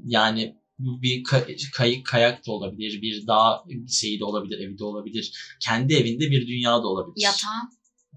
Yani 0.05 0.57
bu 0.79 1.03
bir 1.03 1.25
kay- 1.25 1.57
kayık 1.75 2.07
kayak 2.07 2.47
da 2.47 2.53
olabilir, 2.53 3.03
bir 3.03 3.27
dağ 3.27 3.65
şeyi 3.89 4.21
de 4.21 4.25
olabilir, 4.25 4.59
evi 4.59 4.79
de 4.79 4.85
olabilir. 4.85 5.57
Kendi 5.61 5.95
evinde 5.95 6.31
bir 6.31 6.47
dünya 6.49 6.73
da 6.73 6.87
olabilir. 6.87 7.25
Yatağım. 7.25 7.71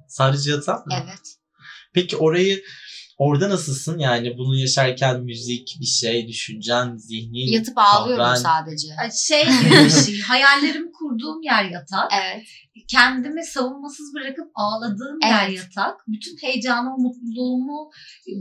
Sadece 0.07 0.51
yatağın 0.51 0.79
mı? 0.79 1.03
Evet. 1.03 1.35
Peki 1.93 2.17
orayı 2.17 2.63
orada 3.19 3.49
nasılsın? 3.49 3.99
Yani 3.99 4.37
bunu 4.37 4.55
yaşarken 4.55 5.21
müzik, 5.21 5.77
bir 5.81 5.85
şey, 5.85 6.27
düşüncen, 6.27 6.95
zihnin, 6.97 7.51
Yatıp 7.51 7.77
ağlıyorum 7.77 8.23
kahven. 8.25 8.35
sadece. 8.35 8.87
Şey 9.27 9.43
gibi 9.43 9.85
bir 9.85 9.89
şey. 10.05 10.21
Hayallerimi 10.27 10.91
kurduğum 10.91 11.41
yer 11.41 11.63
yatak. 11.63 12.11
Evet. 12.21 12.43
Kendimi 12.87 13.45
savunmasız 13.45 14.13
bırakıp 14.13 14.51
ağladığım 14.55 15.19
yer 15.23 15.49
Evet. 15.49 15.57
yatak. 15.57 15.95
Bütün 16.07 16.37
heyecanımı, 16.41 16.97
mutluluğumu 16.97 17.91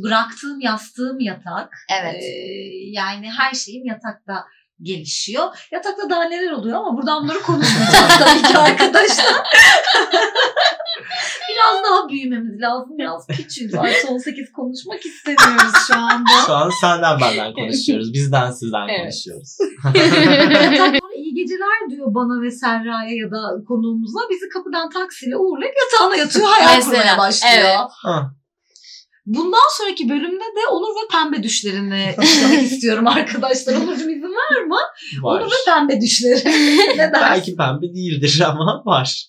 bıraktığım, 0.04 0.60
yastığım 0.60 1.20
yatak. 1.20 1.72
Evet. 2.02 2.22
Ee, 2.22 2.90
yani 2.92 3.30
her 3.30 3.54
şeyim 3.54 3.86
yatakta 3.86 4.44
gelişiyor. 4.82 5.68
Yatakta 5.72 6.10
daha 6.10 6.24
neler 6.24 6.50
oluyor 6.50 6.76
ama 6.78 6.96
buradan 6.96 7.22
bunları 7.22 7.40
konuşmayacağız 7.42 8.18
tabii 8.18 8.42
ki 8.42 8.58
arkadaşlar. 8.58 9.34
Biraz 11.50 11.84
daha 11.84 12.08
büyümemiz 12.08 12.60
lazım. 12.60 12.98
Biraz 12.98 13.26
küçüğüz. 13.26 13.74
Artı 13.74 14.08
18 14.08 14.52
konuşmak 14.52 15.00
istemiyoruz 15.06 15.74
şu 15.86 15.94
anda. 15.96 16.30
Şu 16.46 16.52
an 16.52 16.70
senden 16.80 17.20
benden 17.20 17.52
konuşuyoruz. 17.54 18.12
Bizden 18.12 18.50
sizden 18.50 18.88
Evet. 18.88 19.00
konuşuyoruz. 19.00 19.56
İyi 21.16 21.34
geceler 21.34 21.90
diyor 21.90 22.14
bana 22.14 22.42
ve 22.42 22.50
Serra'ya 22.50 23.14
ya 23.22 23.30
da 23.30 23.40
konuğumuza. 23.68 24.18
Bizi 24.30 24.48
kapıdan 24.48 24.90
taksiyle 24.90 25.36
uğurlayıp 25.36 25.74
yatağına 25.92 26.16
yatıyor. 26.16 26.46
Hayal 26.48 26.80
kurmaya 26.82 27.18
başlıyor. 27.18 27.54
evet. 27.58 27.90
Ha, 28.02 28.30
Bundan 29.26 29.68
sonraki 29.78 30.08
bölümde 30.08 30.44
de 30.44 30.66
Onur 30.70 30.88
ve 30.88 31.08
Pembe 31.12 31.42
düşlerini 31.42 32.14
istiyorum 32.62 33.06
arkadaşlar. 33.06 33.72
Onurcuğum 33.74 34.10
izin 34.10 34.22
var 34.34 34.62
mı? 34.66 34.76
var. 35.22 35.40
Onur 35.40 35.50
ve 35.50 35.56
Pembe 35.66 36.00
düşleri. 36.00 36.44
ne 36.98 36.98
dersin? 36.98 37.12
Belki 37.20 37.56
pembe 37.56 37.86
değildir 37.94 38.42
ama 38.48 38.82
var. 38.86 39.26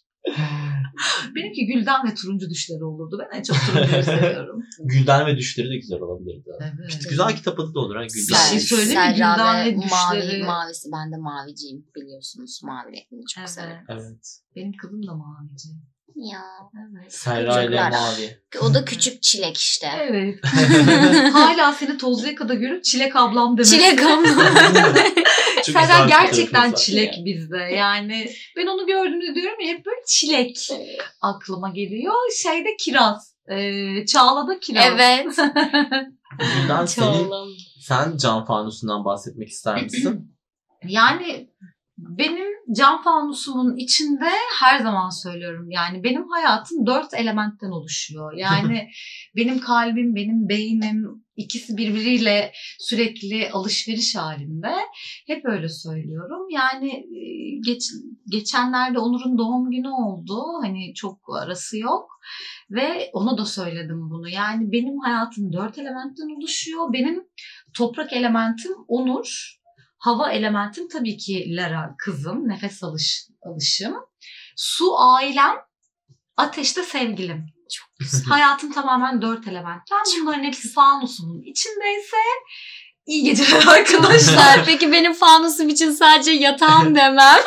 Benimki 1.36 1.66
gülden 1.66 2.08
ve 2.08 2.14
turuncu 2.16 2.50
düşleri 2.50 2.84
olurdu. 2.84 3.20
Ben 3.22 3.38
en 3.38 3.44
çok 3.44 3.58
turuncuyu 3.66 4.04
seviyorum. 4.14 4.64
Gülden 4.80 5.28
ve 5.28 5.38
düşleri 5.38 5.70
de 5.70 5.76
güzel 5.78 6.00
olabilirdi. 6.00 6.50
Evet. 6.62 7.10
Güzel 7.10 7.36
kitap 7.36 7.60
adı 7.60 7.74
da 7.74 7.80
olur 7.80 7.96
ha 7.96 8.02
Gülden. 8.04 8.46
Bir 8.46 8.50
şey 8.50 8.60
söyleyeyim 8.60 9.02
mi? 9.02 9.14
Gülden 9.14 9.66
ve 9.66 9.72
ve 9.72 9.76
mavi, 9.76 10.22
düşleri. 10.22 10.44
mavisi. 10.44 10.90
Ben 10.94 11.12
de 11.12 11.18
maviciyim 11.18 11.86
biliyorsunuz. 11.96 12.60
Mavi 12.64 12.88
rengini 12.92 13.26
çok 13.34 13.42
Evet. 13.42 13.50
severim. 13.50 13.86
Evet. 13.90 14.40
Benim 14.56 14.72
kızım 14.82 15.08
da 15.08 15.14
mavici. 15.16 15.70
Ya. 16.16 16.42
Evet. 16.76 17.14
Serra 17.14 17.62
ile 17.64 17.78
Çocuklar. 17.78 17.92
mavi. 17.92 18.40
O 18.62 18.74
da 18.74 18.86
küçük 18.86 19.24
çilek 19.24 19.58
işte. 19.58 19.88
Evet. 20.00 20.40
Hala 21.34 21.74
seni 21.74 21.98
Tozluyaka'da 21.98 22.54
görüp 22.54 22.84
Çilek 22.84 23.16
ablam 23.16 23.58
demesi. 23.58 23.76
Çilek 23.76 24.00
Senden 25.64 26.04
bir 26.04 26.10
gerçekten 26.12 26.46
fotoğrafınız 26.46 26.74
var. 26.74 26.78
çilek 26.86 27.14
bizde. 27.26 27.58
Yani 27.58 28.30
ben 28.58 28.68
onu 28.68 28.88
gördüğümde 28.88 29.36
diyorum 29.36 29.60
ya 29.60 29.68
hep 29.74 29.86
böyle 29.86 30.02
çilek 30.08 30.70
aklıma 31.22 31.70
geliyor. 31.70 32.14
Şeyde 32.44 32.70
kiraz. 32.80 33.36
Ee, 33.52 34.06
Çağla'da 34.06 34.60
kiraz. 34.60 34.86
evet. 34.88 35.26
Gülden 36.40 36.86
senin, 36.86 37.06
Çoğalım. 37.06 37.50
sen 37.82 38.18
cam 38.18 38.46
fanusundan 38.46 39.06
bahsetmek 39.06 39.50
ister 39.50 39.84
misin? 39.84 40.36
Yani 40.88 41.50
benim 41.98 42.49
cam 42.78 43.04
fanusumun 43.04 43.76
içinde 43.78 44.30
her 44.60 44.80
zaman 44.80 45.10
söylüyorum 45.10 45.72
yani 45.72 46.04
benim 46.04 46.30
hayatım 46.30 46.86
dört 46.86 47.14
elementten 47.14 47.70
oluşuyor. 47.72 48.34
Yani 48.38 48.88
benim 49.36 49.60
kalbim, 49.60 50.16
benim 50.16 50.50
beynim 50.50 51.06
ikisi 51.36 51.78
birbiriyle 51.78 52.52
sürekli 52.80 53.50
alışveriş 53.52 54.16
halinde. 54.16 54.76
Hep 55.28 55.46
öyle 55.46 55.70
söylüyorum. 55.70 56.50
Yani 56.52 56.92
e, 56.92 57.24
geç, 57.66 57.84
geçenlerde 58.32 59.00
Onur'un 59.00 59.38
doğum 59.38 59.72
günü 59.72 59.90
oldu. 59.90 60.44
Hani 60.62 60.94
çok 60.94 61.20
arası 61.42 61.78
yok. 61.78 62.10
Ve 62.72 63.10
ona 63.14 63.38
da 63.38 63.46
söyledim 63.46 64.10
bunu. 64.10 64.30
Yani 64.30 64.72
benim 64.72 65.00
hayatım 65.00 65.54
dört 65.54 65.78
elementten 65.78 66.38
oluşuyor. 66.38 66.94
Benim 66.94 67.24
toprak 67.78 68.14
elementim 68.14 68.72
Onur. 68.88 69.59
Hava 70.00 70.32
elementim 70.32 70.88
tabii 70.88 71.18
ki 71.18 71.46
Lara 71.50 71.96
kızım, 71.98 72.50
nefes 72.50 72.84
alış, 72.84 73.28
alışım. 73.46 73.96
Su 74.56 75.00
ailem, 75.00 75.56
ateşte 76.38 76.84
sevgilim. 76.84 77.46
Çok 77.72 77.88
güzel. 78.00 78.24
Hayatım 78.30 78.72
tamamen 78.72 79.22
dört 79.22 79.48
elementten. 79.48 79.98
Bunların 80.22 80.44
hepsi 80.44 80.72
fanusumun 80.74 81.42
içindeyse 81.42 82.18
iyi 83.06 83.24
geceler 83.24 83.68
arkadaşlar. 83.68 84.62
Peki 84.66 84.92
benim 84.92 85.14
fanusum 85.14 85.70
için 85.70 85.92
sadece 85.92 86.32
yatağım 86.32 86.96
demem. 86.96 87.38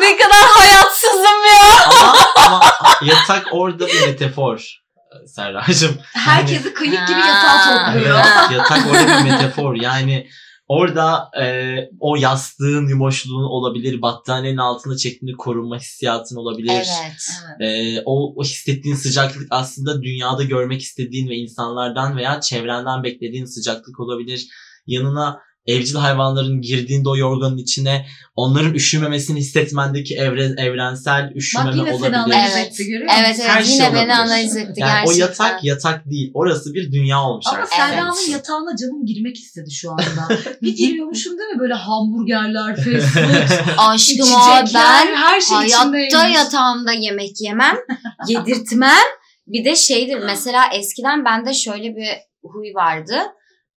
ne 0.00 0.16
kadar 0.16 0.48
hayatsızım 0.56 1.44
ya. 1.54 1.84
ama, 1.86 2.14
ama 2.46 2.60
yatak 3.02 3.46
orada 3.52 3.86
bir 3.86 4.06
metafor. 4.06 4.84
Serracığım. 5.26 5.98
Herkesi 6.14 6.74
kıyık 6.74 7.08
gibi 7.08 7.20
Ha. 7.20 7.28
yatağa 7.28 7.86
topluyor. 7.92 8.16
Evet, 8.18 8.50
yatak 8.52 8.86
orada 8.86 9.18
bir 9.24 9.30
metafor. 9.30 9.74
Yani 9.74 10.28
orada 10.74 11.30
e, 11.42 11.76
o 12.00 12.16
yastığın 12.16 12.88
yumuşluğun 12.88 13.44
olabilir, 13.44 14.02
battaniyenin 14.02 14.58
altında 14.58 14.96
çektiğini 14.96 15.36
korunma 15.36 15.78
hissiyatın 15.78 16.36
olabilir. 16.36 16.70
Evet. 16.70 17.28
E, 17.60 18.00
o, 18.04 18.34
o 18.36 18.44
hissettiğin 18.44 18.96
sıcaklık 18.96 19.46
aslında 19.50 20.02
dünyada 20.02 20.42
görmek 20.42 20.82
istediğin 20.82 21.28
ve 21.28 21.34
insanlardan 21.34 22.16
veya 22.16 22.40
çevrenden 22.40 23.02
beklediğin 23.04 23.44
sıcaklık 23.44 24.00
olabilir. 24.00 24.48
Yanına 24.86 25.40
evcil 25.66 25.94
hayvanların 25.94 26.60
girdiğinde 26.60 27.08
o 27.08 27.16
yorganın 27.16 27.56
içine 27.58 28.06
onların 28.36 28.74
üşümemesini 28.74 29.38
hissetmendeki 29.38 30.16
evre, 30.16 30.44
evrensel 30.58 31.32
üşümeme 31.34 31.70
Bak 31.70 31.76
yine 31.76 31.86
seni 31.88 31.96
olabilir. 31.98 32.16
analiz 32.16 32.52
Evet. 32.56 32.66
etti 32.66 32.84
görüyor 32.84 33.04
musun? 33.04 33.16
Evet 33.24 33.36
evet 33.40 33.48
Her 33.50 33.62
şey 33.62 33.74
yine 33.74 33.84
olabilir. 33.88 34.02
beni 34.02 34.14
analiz 34.14 34.56
etti 34.56 34.72
Yani 34.80 34.90
gerçekten. 34.92 35.24
o 35.24 35.26
yatak 35.28 35.64
yatak 35.64 36.10
değil. 36.10 36.30
Orası 36.34 36.74
bir 36.74 36.92
dünya 36.92 37.22
olmuş 37.22 37.46
Ama 37.48 37.58
artık. 37.58 37.74
Serra'nın 37.74 38.14
Evet. 38.18 38.28
yatağına 38.28 38.76
canım 38.76 39.06
girmek 39.06 39.36
istedi 39.36 39.70
şu 39.70 39.90
anda. 39.90 40.28
bir 40.62 40.76
giriyormuşum 40.76 41.38
değil 41.38 41.50
mi? 41.50 41.58
Böyle 41.58 41.74
hamburgerler, 41.74 42.76
fast 42.76 43.14
food, 43.14 43.58
Aşkım 43.78 44.32
o 44.32 44.64
ben 44.74 45.14
her 45.16 45.40
şey 45.40 45.56
hayatta 45.56 45.98
içindeymiş. 45.98 46.36
yatağımda 46.36 46.92
yemek 46.92 47.40
yemem, 47.40 47.76
yedirtmem. 48.28 49.04
Bir 49.46 49.64
de 49.64 49.76
şeydir 49.76 50.18
mesela 50.26 50.64
eskiden 50.74 51.24
bende 51.24 51.54
şöyle 51.54 51.96
bir 51.96 52.08
huy 52.42 52.74
vardı. 52.74 53.14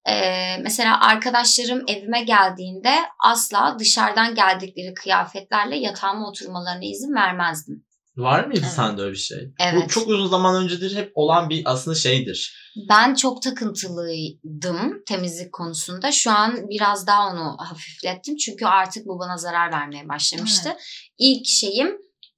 Ee, 0.09 0.57
mesela 0.61 1.01
arkadaşlarım 1.01 1.83
evime 1.87 2.23
geldiğinde 2.23 2.93
asla 3.23 3.75
dışarıdan 3.79 4.35
geldikleri 4.35 4.93
kıyafetlerle 4.93 5.75
yatağıma 5.75 6.29
oturmalarına 6.29 6.85
izin 6.85 7.15
vermezdim. 7.15 7.87
Var 8.17 8.45
mıydı 8.45 8.59
Evet. 8.63 8.71
sende 8.71 9.01
öyle 9.01 9.11
bir 9.11 9.17
şey? 9.17 9.47
Bu 9.47 9.63
Evet. 9.63 9.89
çok 9.89 10.07
uzun 10.07 10.27
zaman 10.27 10.63
öncedir 10.63 10.95
hep 10.95 11.11
olan 11.15 11.49
bir 11.49 11.61
aslında 11.65 11.95
şeydir. 11.95 12.71
Ben 12.89 13.15
çok 13.15 13.41
takıntılıydım 13.41 15.03
temizlik 15.07 15.53
konusunda. 15.53 16.11
Şu 16.11 16.31
an 16.31 16.69
biraz 16.69 17.07
daha 17.07 17.27
onu 17.31 17.57
hafiflettim. 17.59 18.35
Çünkü 18.37 18.65
artık 18.65 19.05
bu 19.07 19.19
bana 19.19 19.37
zarar 19.37 19.71
vermeye 19.71 20.09
başlamıştı. 20.09 20.69
İlk 21.17 21.47
şeyim 21.47 21.87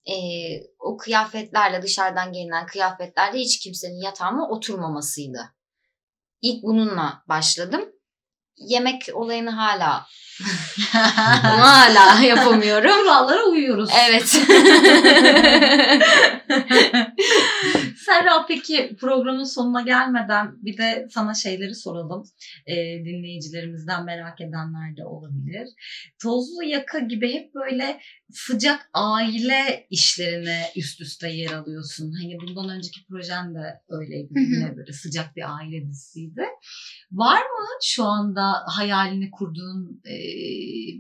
e, 0.05 0.15
o 0.79 0.97
kıyafetlerle 0.97 1.81
dışarıdan 1.81 2.33
gelinen 2.33 2.65
kıyafetlerle 2.65 3.39
hiç 3.39 3.59
kimsenin 3.59 4.01
yatağıma 4.03 4.49
oturmamasıydı. 4.49 5.39
İlk 6.41 6.63
bununla 6.63 7.23
başladım. 7.27 7.81
Yemek 8.57 9.09
olayını 9.13 9.49
hala 9.49 10.05
bunu 10.39 11.65
hala 11.65 12.23
yapamıyorum. 12.23 12.91
Kurallara 12.91 13.43
uyuyoruz. 13.43 13.89
Evet. 14.09 14.23
Serra 18.05 18.45
peki 18.47 18.95
programın 18.99 19.43
sonuna 19.43 19.81
gelmeden 19.81 20.65
bir 20.65 20.77
de 20.77 21.07
sana 21.11 21.33
şeyleri 21.33 21.75
soralım. 21.75 22.23
Ee, 22.67 22.75
dinleyicilerimizden 23.05 24.05
merak 24.05 24.41
edenler 24.41 24.97
de 24.97 25.05
olabilir. 25.05 25.67
Tozlu 26.21 26.63
Yaka 26.63 26.99
gibi 26.99 27.33
hep 27.33 27.55
böyle 27.55 27.99
sıcak 28.31 28.89
aile 28.93 29.87
işlerine 29.89 30.65
üst 30.75 31.01
üste 31.01 31.29
yer 31.29 31.51
alıyorsun. 31.51 32.13
Hani 32.21 32.37
bundan 32.41 32.69
önceki 32.69 33.05
projen 33.05 33.55
de 33.55 33.81
öyleydi. 33.89 34.33
Yine 34.35 34.77
böyle 34.77 34.93
sıcak 34.93 35.35
bir 35.35 35.57
aile 35.57 35.87
dizisiydi. 35.87 36.45
Var 37.11 37.41
mı 37.41 37.67
şu 37.83 38.03
anda 38.03 38.53
hayalini 38.65 39.31
kurduğun 39.31 40.01
e, 40.05 40.13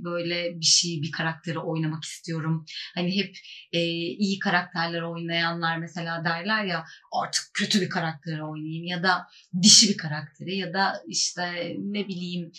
böyle 0.03 0.59
bir 0.59 0.65
şey, 0.65 1.01
bir 1.01 1.11
karakteri 1.11 1.59
oynamak 1.59 2.03
istiyorum? 2.03 2.65
Hani 2.95 3.15
hep 3.15 3.35
e, 3.73 3.79
iyi 3.95 4.39
karakterler 4.39 5.01
oynayanlar 5.01 5.77
mesela 5.77 6.23
derler 6.25 6.65
ya 6.65 6.85
artık 7.21 7.43
kötü 7.53 7.81
bir 7.81 7.89
karakteri 7.89 8.43
oynayayım 8.43 8.85
ya 8.85 9.03
da 9.03 9.27
dişi 9.61 9.89
bir 9.89 9.97
karakteri 9.97 10.57
ya 10.57 10.73
da 10.73 10.93
işte 11.07 11.75
ne 11.77 12.07
bileyim 12.07 12.51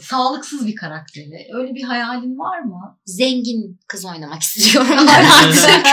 sağlıksız 0.00 0.66
bir 0.66 0.74
karakteri. 0.74 1.46
Öyle 1.52 1.74
bir 1.74 1.82
hayalin 1.82 2.38
var 2.38 2.58
mı? 2.58 2.98
Zengin 3.06 3.80
kız 3.88 4.04
oynamak 4.04 4.42
istiyorum 4.42 4.96
ben 5.08 5.24
artık. 5.24 5.86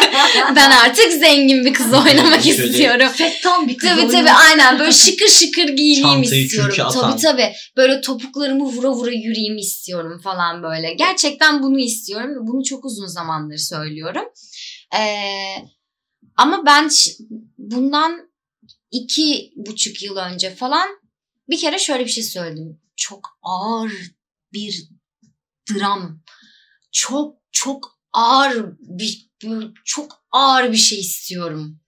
ben 0.56 0.72
artık 0.72 1.12
zengin 1.12 1.66
bir 1.66 1.74
kız 1.74 1.94
oynamak 1.94 2.46
istiyorum. 2.46 3.08
Fettan 3.14 3.68
bir 3.68 3.78
kız 3.78 3.90
Tabii 3.90 4.02
oynamak 4.02 4.16
tabii 4.16 4.32
aynen 4.32 4.80
böyle 4.80 4.92
şıkır 4.92 5.28
şıkır 5.28 5.70
giyineyim 5.70 6.22
Çantayı 6.22 6.44
istiyorum. 6.44 6.76
Tabii 6.94 7.22
tabii 7.22 7.54
böyle 7.78 8.02
topuklarımı 8.02 8.64
vura 8.64 8.92
vura 8.92 9.12
yürüyeyim 9.12 9.58
istiyorum 9.58 10.15
falan 10.20 10.64
böyle. 10.64 10.94
Gerçekten 10.94 11.64
bunu 11.64 11.80
istiyorum 11.80 12.48
bunu 12.48 12.64
çok 12.64 12.86
uzun 12.86 13.08
zamandır 13.08 13.58
söylüyorum. 13.58 14.26
Ee, 14.96 15.56
ama 16.36 16.66
ben 16.66 16.90
bundan 17.58 18.32
iki 18.92 19.54
buçuk 19.56 20.04
yıl 20.04 20.18
önce 20.18 20.56
falan 20.56 20.88
bir 21.50 21.60
kere 21.60 21.80
şöyle 21.80 22.06
bir 22.06 22.10
şey 22.10 22.24
söyledim. 22.24 22.82
Çok 22.96 23.28
ağır 23.42 23.92
bir 24.54 24.90
dram. 25.70 26.22
Çok 26.92 27.38
çok 27.52 28.00
ağır 28.14 28.76
bir 28.80 29.30
çok 29.86 30.12
ağır 30.32 30.72
bir 30.72 30.78
şey 30.78 31.00
istiyorum 31.00 31.80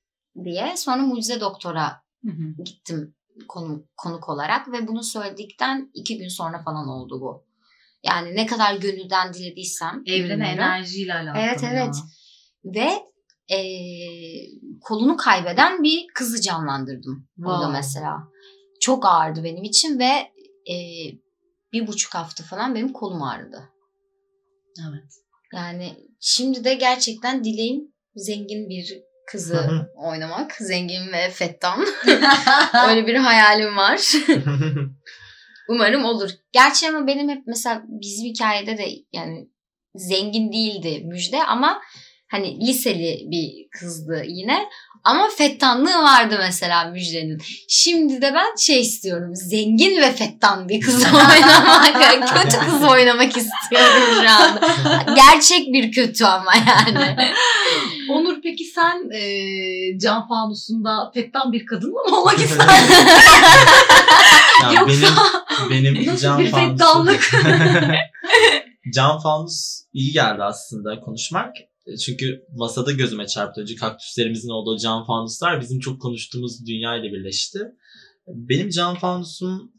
diye. 0.43 0.77
Sonra 0.77 1.01
Mucize 1.01 1.39
Doktor'a 1.41 2.03
Hı 2.25 2.31
hı. 2.31 2.63
gittim 2.63 3.15
konu, 3.47 3.87
konuk 3.97 4.29
olarak 4.29 4.71
ve 4.71 4.87
bunu 4.87 5.03
söyledikten 5.03 5.91
iki 5.93 6.17
gün 6.17 6.27
sonra 6.27 6.63
falan 6.63 6.87
oldu 6.87 7.21
bu. 7.21 7.46
Yani 8.07 8.35
ne 8.35 8.45
kadar 8.45 8.75
gönülden 8.75 9.33
dilediysem. 9.33 10.03
Evrene 10.05 10.47
enerjiyle 10.47 11.13
alakalı. 11.13 11.43
Evet, 11.43 11.63
ya. 11.63 11.69
evet. 11.73 11.95
Ve 12.65 12.89
eee, 13.49 14.47
kolunu 14.81 15.17
kaybeden 15.17 15.83
bir 15.83 16.07
kızı 16.13 16.41
canlandırdım 16.41 17.27
burada 17.37 17.57
Wow. 17.57 17.77
mesela. 17.77 18.17
Çok 18.81 19.05
ağırdı 19.05 19.43
benim 19.43 19.63
için 19.63 19.99
ve 19.99 20.31
eee, 20.65 21.17
bir 21.73 21.87
buçuk 21.87 22.15
hafta 22.15 22.43
falan 22.43 22.75
benim 22.75 22.93
kolum 22.93 23.23
ağrıdı. 23.23 23.63
Evet. 24.89 25.13
Yani 25.53 25.93
şimdi 26.19 26.63
de 26.63 26.73
gerçekten 26.73 27.43
dileğim 27.43 27.93
zengin 28.15 28.69
bir 28.69 29.01
kızı 29.31 29.89
oynamak. 29.95 30.51
Zengin 30.59 31.07
ve 31.13 31.29
fettan. 31.29 31.85
Öyle 32.89 33.07
bir 33.07 33.15
hayalim 33.15 33.77
var. 33.77 33.97
Umarım 35.69 36.05
olur. 36.05 36.29
Gerçi 36.51 36.89
ama 36.89 37.07
benim 37.07 37.29
hep 37.29 37.43
mesela 37.47 37.83
bizim 37.87 38.25
hikayede 38.25 38.77
de 38.77 38.89
yani 39.13 39.47
zengin 39.95 40.51
değildi 40.51 41.01
Müjde 41.05 41.43
ama 41.43 41.81
hani 42.31 42.67
liseli 42.67 43.21
bir 43.31 43.69
kızdı 43.79 44.23
yine. 44.27 44.65
Ama 45.03 45.29
fettanlığı 45.37 46.03
vardı 46.03 46.35
mesela 46.39 46.85
Müjde'nin. 46.85 47.41
Şimdi 47.69 48.21
de 48.21 48.33
ben 48.33 48.55
şey 48.55 48.81
istiyorum. 48.81 49.35
Zengin 49.35 50.01
ve 50.01 50.11
fettan 50.11 50.69
bir 50.69 50.81
kız 50.81 51.05
oynamak. 51.05 52.33
kötü 52.33 52.57
kız 52.65 52.83
oynamak 52.89 53.37
istiyorum 53.37 54.03
şu 54.13 54.29
anda. 54.29 55.13
Gerçek 55.15 55.73
bir 55.73 55.91
kötü 55.91 56.25
ama 56.25 56.51
yani. 56.55 57.15
Onur 58.09 58.41
peki 58.43 58.63
sen 58.63 59.09
e, 59.13 59.99
Can 59.99 60.27
Fanus'unda 60.27 61.11
fettan 61.13 61.51
bir 61.53 61.65
kadın 61.65 61.89
mı 61.91 61.99
olmak 62.19 62.39
isterdin? 62.39 63.07
Ya 64.63 64.73
Yoksa 64.81 64.87
benim 65.69 65.95
benim 65.95 66.07
nasıl 66.07 66.21
can 66.21 66.39
bir 66.39 66.51
fanusu. 66.51 66.69
fettanlık? 66.69 67.31
can 68.93 69.19
fanus 69.19 69.81
iyi 69.93 70.11
geldi 70.11 70.43
aslında 70.43 70.99
konuşmak. 70.99 71.55
Çünkü 72.05 72.41
masada 72.57 72.91
gözüme 72.91 73.27
çarptı. 73.27 73.61
Önce 73.61 73.75
kaktüslerimizin 73.75 74.49
olduğu 74.49 74.77
cam 74.77 75.05
fanuslar 75.05 75.61
bizim 75.61 75.79
çok 75.79 76.01
konuştuğumuz 76.01 76.65
dünya 76.67 76.95
ile 76.95 77.13
birleşti. 77.13 77.59
Benim 78.27 78.69
cam 78.69 78.95
fanusum 78.95 79.71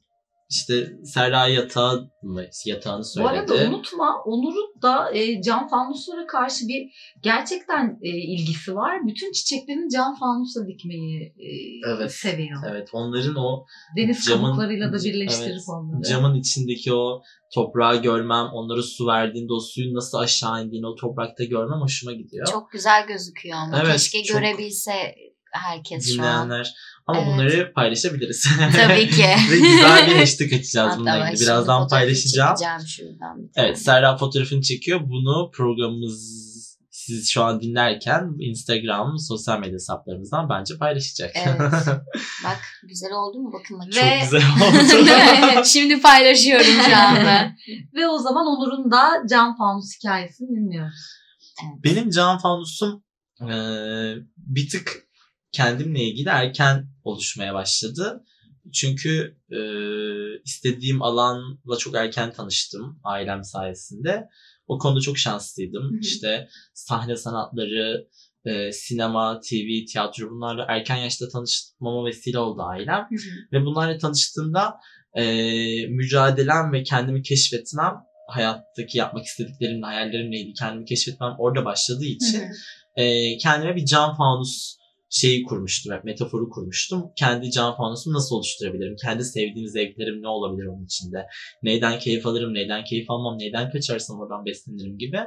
işte 0.50 0.92
Serra 1.04 1.46
Yatağı 1.48 2.10
mı? 2.22 2.44
Yatağını 2.66 3.00
Bu 3.00 3.04
söyledi. 3.04 3.32
arada 3.32 3.54
unutma 3.54 4.22
Onur'un 4.26 4.82
da 4.82 5.12
e, 5.14 5.42
cam 5.42 5.68
fanuslara 5.68 6.26
karşı 6.26 6.68
bir 6.68 6.92
gerçekten 7.22 7.98
e, 8.02 8.08
ilgisi 8.08 8.74
var. 8.74 9.06
Bütün 9.06 9.32
çiçeklerini 9.32 9.90
cam 9.90 10.14
fanusa 10.18 10.60
dikmeyi 10.66 11.22
e, 11.22 11.48
Evet. 11.96 12.12
seviyor. 12.12 12.62
Evet 12.70 12.88
onların 12.92 13.36
o 13.36 13.64
Deniz 13.96 14.24
Camın- 14.26 14.44
kabuklarıyla 14.44 14.92
da 14.92 14.96
birleştirip 15.04 15.50
Evet, 15.52 15.62
onları. 15.68 16.02
camın 16.10 16.34
içindeki 16.34 16.92
o 16.94 17.22
toprağı 17.54 18.02
görmem, 18.02 18.46
onlara 18.46 18.82
su 18.82 19.06
verdiğinde 19.06 19.52
o 19.52 19.60
suyun 19.60 19.94
nasıl 19.94 20.18
aşağı 20.18 20.64
indiğini 20.64 20.86
o 20.86 20.94
toprakta 20.94 21.44
görmem 21.44 21.80
hoşuma 21.80 22.12
gidiyor. 22.12 22.46
Çok 22.52 22.70
güzel 22.70 23.06
gözüküyor 23.06 23.56
ama. 23.58 23.78
Evet, 23.82 23.92
Keşke 23.92 24.22
çok- 24.22 24.40
görebilse 24.40 24.92
herkes 25.52 26.16
şu 26.16 26.22
an. 26.22 26.28
Dinleyenler. 26.46 26.74
Ama 27.06 27.18
Evet. 27.20 27.28
bunları 27.32 27.72
paylaşabiliriz. 27.74 28.48
Tabii 28.76 29.10
ki. 29.10 29.22
Ve 29.50 29.56
güzel 29.58 30.06
bir 30.10 30.16
hashtag 30.16 30.52
açacağız 30.52 30.90
Hatta 30.90 30.96
bununla 30.98 31.28
ilgili. 31.30 31.44
Birazdan 31.46 31.88
paylaşacağım. 31.88 32.54
çekeceğim 32.56 32.80
şuradan. 32.86 33.50
Evet 33.56 33.78
Serra 33.82 34.16
fotoğrafını 34.16 34.62
çekiyor. 34.62 35.00
Bunu 35.02 35.50
programımız 35.50 36.48
siz 36.90 37.30
şu 37.30 37.42
an 37.44 37.60
dinlerken 37.60 38.30
Instagram, 38.40 39.18
sosyal 39.18 39.58
medya 39.58 39.72
hesaplarımızdan 39.74 40.48
bence 40.48 40.78
paylaşacak. 40.78 41.30
Evet. 41.34 41.60
Bak 42.44 42.58
güzel 42.88 43.12
oldu 43.12 43.38
mu? 43.38 43.50
Bakın 43.52 43.78
bakın. 43.78 43.90
Çok 43.90 44.02
Ve- 44.04 44.20
güzel 44.22 44.42
oldu. 44.62 45.64
Şimdi 45.64 46.00
paylaşıyorum 46.00 46.66
şu 46.86 46.96
anda. 46.96 47.52
Ve 47.94 48.08
o 48.08 48.18
zaman 48.18 48.46
Onur'un 48.46 48.90
da 48.90 49.10
cam 49.30 49.56
fanus 49.56 49.96
hikayesini 49.98 50.48
dinliyoruz. 50.48 51.18
Benim 51.84 52.10
can 52.10 52.38
fanusum 52.38 53.02
eee, 53.40 54.14
bir 54.36 54.68
tık 54.70 55.07
kendimle 55.52 56.02
ilgili 56.04 56.28
erken 56.28 56.88
oluşmaya 57.04 57.54
başladı. 57.54 58.24
Çünkü 58.72 59.36
eee, 59.50 60.40
istediğim 60.44 61.02
alanla 61.02 61.76
çok 61.78 61.94
erken 61.94 62.32
tanıştım 62.32 63.00
ailem 63.04 63.44
sayesinde. 63.44 64.28
O 64.66 64.78
konuda 64.78 65.00
çok 65.00 65.18
şanslıydım. 65.18 65.82
Hı 65.92 65.94
hı. 65.96 66.00
İşte 66.00 66.48
sahne 66.74 67.16
sanatları, 67.16 68.08
eee, 68.46 68.72
sinema, 68.72 69.40
TV, 69.40 69.84
tiyatro 69.92 70.30
bunlarla 70.30 70.64
erken 70.68 70.96
yaşta 70.96 71.28
tanışmama 71.28 72.04
vesile 72.06 72.38
oldu 72.38 72.62
ailem. 72.62 73.08
Ve 73.52 73.64
bunlarla 73.64 73.98
tanıştığımda 73.98 74.74
eee 75.16 75.86
mücadelem 75.86 76.72
ve 76.72 76.82
kendimi 76.82 77.22
keşfetmem 77.22 77.94
hayattaki 78.28 78.98
yapmak 78.98 79.24
istediklerimle, 79.24 79.86
hayallerimle 79.86 80.38
ilgili 80.38 80.54
kendimi 80.54 80.84
keşfetmem 80.84 81.34
orada 81.38 81.64
başladığı 81.64 82.04
için 82.04 82.42
eee, 82.96 83.36
kendime 83.42 83.76
bir 83.76 83.84
cam 83.86 84.16
fanus 84.16 84.77
şeyi 85.10 85.42
kurmuştum, 85.42 85.92
yani 85.92 86.02
metaforu 86.04 86.50
kurmuştum. 86.50 87.04
Kendi 87.16 87.50
cam 87.50 87.76
fanusumu 87.76 88.16
nasıl 88.16 88.36
oluşturabilirim? 88.36 88.96
Kendi 89.04 89.24
sevdiğim 89.24 89.68
zevklerim 89.68 90.22
ne 90.22 90.28
olabilir 90.28 90.66
onun 90.66 90.84
içinde? 90.84 91.26
Neyden 91.62 91.98
keyif 91.98 92.26
alırım, 92.26 92.54
neyden 92.54 92.84
keyif 92.84 93.10
almam, 93.10 93.38
neyden 93.38 93.70
kaçarsam 93.70 94.20
oradan 94.20 94.44
beslenirim 94.44 94.98
gibi. 94.98 95.18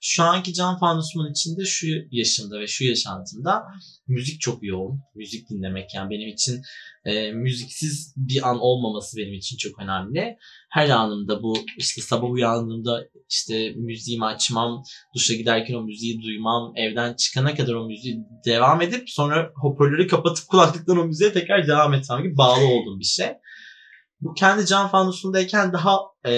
Şu 0.00 0.22
anki 0.22 0.54
cam 0.54 0.78
fanusumun 0.78 1.30
içinde 1.30 1.64
şu 1.64 1.86
yaşımda 2.10 2.60
ve 2.60 2.66
şu 2.66 2.84
yaşantımda 2.84 3.62
müzik 4.08 4.40
çok 4.40 4.62
yoğun. 4.62 5.00
Müzik 5.14 5.50
dinlemek 5.50 5.94
yani 5.94 6.10
benim 6.10 6.28
için 6.28 6.62
e, 7.08 7.32
müziksiz 7.32 8.14
bir 8.16 8.48
an 8.48 8.58
olmaması 8.60 9.16
benim 9.16 9.34
için 9.34 9.56
çok 9.56 9.82
önemli. 9.82 10.36
Her 10.70 10.88
anımda 10.88 11.42
bu 11.42 11.56
işte 11.78 12.02
sabah 12.02 12.30
uyandığımda 12.30 13.04
işte 13.30 13.72
müziğimi 13.76 14.24
açmam, 14.24 14.82
duşa 15.14 15.34
giderken 15.34 15.74
o 15.74 15.82
müziği 15.82 16.22
duymam, 16.22 16.72
evden 16.76 17.14
çıkana 17.14 17.54
kadar 17.54 17.74
o 17.74 17.86
müziği 17.86 18.18
devam 18.46 18.82
edip 18.82 19.10
sonra 19.10 19.52
hoparlörü 19.54 20.06
kapatıp 20.06 20.46
kulaklıktan 20.48 20.98
o 20.98 21.04
müziğe 21.04 21.32
tekrar 21.32 21.66
devam 21.66 21.94
etmem 21.94 22.22
gibi 22.22 22.36
bağlı 22.36 22.66
olduğum 22.66 22.98
bir 22.98 23.04
şey. 23.04 23.28
Bu 24.20 24.34
kendi 24.34 24.66
cam 24.66 24.88
fanusundayken 24.88 25.72
daha 25.72 25.98
e, 26.24 26.32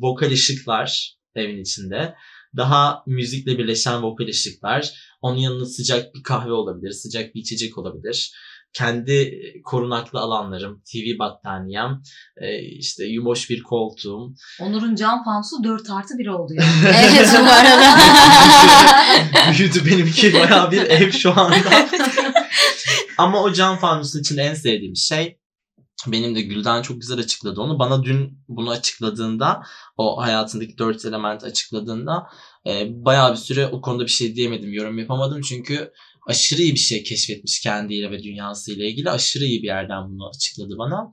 vokal 0.00 0.30
ışıklar 0.30 1.16
evin 1.34 1.62
içinde. 1.62 2.14
Daha 2.56 3.02
müzikle 3.06 3.58
birleşen 3.58 4.02
vokal 4.02 4.26
ışıklar. 4.26 4.92
Onun 5.22 5.38
yanında 5.38 5.66
sıcak 5.66 6.14
bir 6.14 6.22
kahve 6.22 6.52
olabilir, 6.52 6.90
sıcak 6.90 7.34
bir 7.34 7.40
içecek 7.40 7.78
olabilir. 7.78 8.32
Kendi 8.72 9.42
korunaklı 9.64 10.20
alanlarım, 10.20 10.82
TV 10.92 11.18
battaniyem, 11.18 12.02
e, 12.36 12.62
işte 12.62 13.04
yumoş 13.04 13.50
bir 13.50 13.62
koltuğum, 13.62 14.34
Onur'un 14.60 14.94
cam 14.94 15.24
fanusu 15.24 15.64
4 15.64 15.90
artı 15.90 16.18
1 16.18 16.26
oldu 16.26 16.52
yani. 16.54 16.68
Evet 16.86 17.28
bu 17.40 17.50
arada. 17.52 17.96
Büyüdü 19.58 19.86
benimki 19.86 20.34
bayağı 20.34 20.70
bir 20.70 20.82
ev 20.82 21.10
şu 21.10 21.40
anda. 21.40 21.86
Ama 23.18 23.42
o 23.42 23.52
cam 23.52 23.76
fanusun 23.76 24.20
içinde 24.20 24.42
en 24.42 24.54
sevdiğim 24.54 24.96
şey 24.96 25.38
benim 26.06 26.34
de 26.34 26.40
Gülden 26.40 26.82
çok 26.82 27.00
güzel 27.00 27.18
açıkladı 27.18 27.60
onu. 27.60 27.78
Bana 27.78 28.02
dün 28.02 28.38
bunu 28.48 28.70
açıkladığında 28.70 29.62
o 29.96 30.22
hayatındaki 30.22 30.78
dört 30.78 31.04
element 31.04 31.44
açıkladığında 31.44 32.26
e, 32.66 32.86
bayağı 33.04 33.32
bir 33.32 33.36
süre 33.36 33.66
o 33.66 33.80
konuda 33.80 34.04
bir 34.04 34.10
şey 34.10 34.34
diyemedim. 34.36 34.72
Yorum 34.72 34.98
yapamadım 34.98 35.40
çünkü 35.40 35.92
aşırı 36.26 36.62
iyi 36.62 36.74
bir 36.74 36.80
şey 36.80 37.02
keşfetmiş 37.02 37.60
kendiyle 37.60 38.10
ve 38.10 38.22
dünyasıyla 38.22 38.86
ilgili. 38.86 39.10
Aşırı 39.10 39.44
iyi 39.44 39.62
bir 39.62 39.66
yerden 39.66 40.08
bunu 40.08 40.28
açıkladı 40.28 40.78
bana. 40.78 41.12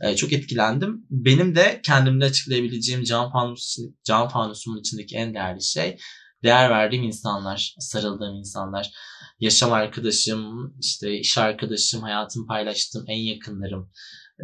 E, 0.00 0.16
çok 0.16 0.32
etkilendim. 0.32 1.06
Benim 1.10 1.54
de 1.54 1.80
kendimde 1.84 2.24
açıklayabileceğim 2.24 3.04
cam, 3.04 3.32
fanus, 3.32 3.76
cam 4.04 4.28
fanusumun 4.28 4.80
içindeki 4.80 5.16
en 5.16 5.34
değerli 5.34 5.62
şey 5.62 5.96
değer 6.42 6.70
verdiğim 6.70 7.04
insanlar, 7.04 7.74
sarıldığım 7.78 8.36
insanlar. 8.36 8.90
Yaşam 9.40 9.72
arkadaşım, 9.72 10.74
işte 10.80 11.18
iş 11.18 11.38
arkadaşım, 11.38 12.02
hayatımı 12.02 12.46
paylaştığım 12.46 13.04
en 13.08 13.18
yakınlarım 13.18 13.90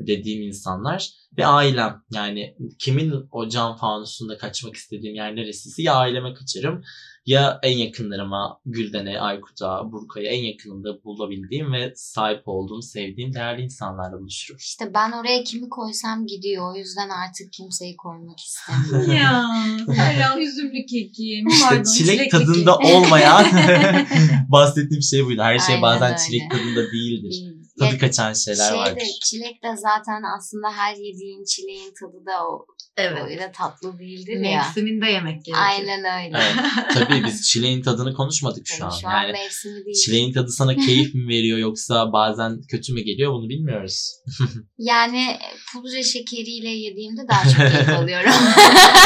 dediğim 0.06 0.42
insanlar 0.42 1.10
ve 1.38 1.46
ailem. 1.46 2.02
Yani 2.12 2.56
kimin 2.78 3.12
o 3.30 3.48
cam 3.48 3.76
fanusunda 3.76 4.38
kaçmak 4.38 4.74
istediğim 4.74 5.14
yer 5.14 5.36
neresiyse 5.36 5.82
ya 5.82 5.94
aileme 5.94 6.34
kaçarım 6.34 6.82
ya 7.26 7.60
en 7.62 7.78
yakınlarıma, 7.78 8.60
Gülden'e, 8.66 9.20
Aykut'a, 9.20 9.92
Burka'ya 9.92 10.30
en 10.30 10.42
yakınında 10.42 11.04
bulabildiğim 11.04 11.72
ve 11.72 11.92
sahip 11.96 12.42
olduğum, 12.46 12.82
sevdiğim 12.82 13.34
değerli 13.34 13.62
insanlarla 13.62 14.20
buluşurum. 14.20 14.58
İşte 14.58 14.94
ben 14.94 15.12
oraya 15.12 15.44
kimi 15.44 15.68
koysam 15.68 16.26
gidiyor. 16.26 16.72
O 16.72 16.76
yüzden 16.76 17.08
artık 17.08 17.52
kimseyi 17.52 17.96
koymak 17.96 18.38
istemiyorum. 18.40 19.12
ya 19.12 19.44
Serra 19.96 20.40
üzümlü 20.40 20.86
kekim. 20.86 21.48
İşte 21.48 21.68
Pardon, 21.68 21.82
çilek 21.82 22.14
çilekli 22.16 22.28
tadında 22.30 22.78
kekim. 22.78 22.96
olmayan 22.96 23.46
bahsettiğim 24.48 25.02
şey 25.02 25.26
buydu. 25.26 25.42
Her 25.42 25.58
şey 25.58 25.74
Aynen 25.74 25.82
bazen 25.82 26.08
öyle. 26.08 26.18
çilek 26.18 26.50
tadında 26.50 26.92
değildir. 26.92 27.30
Değil. 27.30 27.52
Tadı 27.78 27.98
kaçan 27.98 28.32
şeyler 28.32 28.68
şey 28.68 28.78
vardır. 28.78 28.96
de, 28.96 29.04
çilek 29.24 29.62
de 29.62 29.76
zaten 29.76 30.22
aslında 30.38 30.68
her 30.72 30.94
yediğin 30.94 31.44
çileğin 31.44 31.94
tadı 32.00 32.26
da 32.26 32.48
o 32.48 32.66
Evet. 32.96 33.22
öyle 33.24 33.52
tatlı 33.52 33.98
değildir 33.98 34.40
ya. 34.40 34.62
Mevsiminde 34.62 35.06
yemek 35.06 35.44
gerekiyor. 35.44 35.58
Aynen 35.58 35.98
öyle. 35.98 36.38
Evet. 36.38 36.94
Tabii 36.94 37.24
biz 37.24 37.48
çileğin 37.48 37.82
tadını 37.82 38.14
konuşmadık 38.14 38.66
şu 38.66 38.78
Tabii 38.78 38.90
an. 38.90 38.98
şu 39.00 39.08
an 39.08 39.22
Yani 39.22 39.32
mevsimi 39.32 39.84
değil. 39.84 39.96
çileğin 40.04 40.32
tadı 40.32 40.50
sana 40.50 40.76
keyif 40.86 41.14
mi 41.14 41.28
veriyor 41.28 41.58
yoksa 41.58 42.12
bazen 42.12 42.60
kötü 42.70 42.92
mü 42.92 43.00
geliyor 43.00 43.32
bunu 43.32 43.48
bilmiyoruz. 43.48 44.12
Yani 44.78 45.38
pudra 45.72 46.02
şekeriyle 46.02 46.68
yediğimde 46.68 47.20
daha 47.28 47.44
çok 47.44 47.56
keyif 47.56 47.88
alıyorum. 47.88 48.32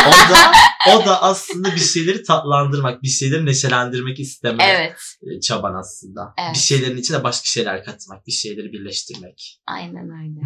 O 0.08 0.30
da 0.30 0.52
o 0.94 1.06
da 1.06 1.22
aslında 1.22 1.74
bir 1.74 1.80
şeyleri 1.80 2.22
tatlandırmak, 2.22 3.02
bir 3.02 3.08
şeyleri 3.08 3.46
neşelendirmek 3.46 4.20
isteme 4.20 4.64
evet. 4.64 4.96
e, 5.22 5.40
çaban 5.40 5.74
aslında. 5.74 6.34
Evet. 6.38 6.54
Bir 6.54 6.58
şeylerin 6.58 6.96
içine 6.96 7.24
başka 7.24 7.46
şeyler 7.46 7.84
katmak, 7.84 8.26
bir 8.26 8.32
şeyleri 8.32 8.72
birleştirmek. 8.72 9.60
Aynen 9.66 10.10
öyle. 10.10 10.40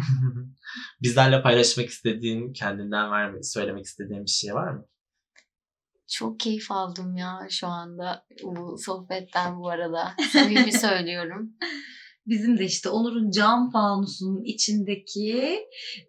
Bizlerle 1.01 1.41
paylaşmak 1.41 1.89
istediğin, 1.89 2.53
kendinden 2.53 3.11
vermek, 3.11 3.30
söylemek 3.43 3.85
istediğin 3.85 4.25
bir 4.25 4.29
şey 4.31 4.53
var 4.53 4.67
mı? 4.71 4.85
Çok 6.07 6.39
keyif 6.39 6.71
aldım 6.71 7.17
ya 7.17 7.39
şu 7.49 7.67
anda 7.67 8.25
bu 8.43 8.77
sohbetten 8.77 9.59
bu 9.59 9.69
arada. 9.69 10.13
Samimi 10.33 10.73
söylüyorum. 10.79 11.51
Bizim 12.27 12.57
de 12.57 12.65
işte 12.65 12.89
Onur'un 12.89 13.31
cam 13.31 13.71
fanusunun 13.71 14.43
içindeki 14.43 15.59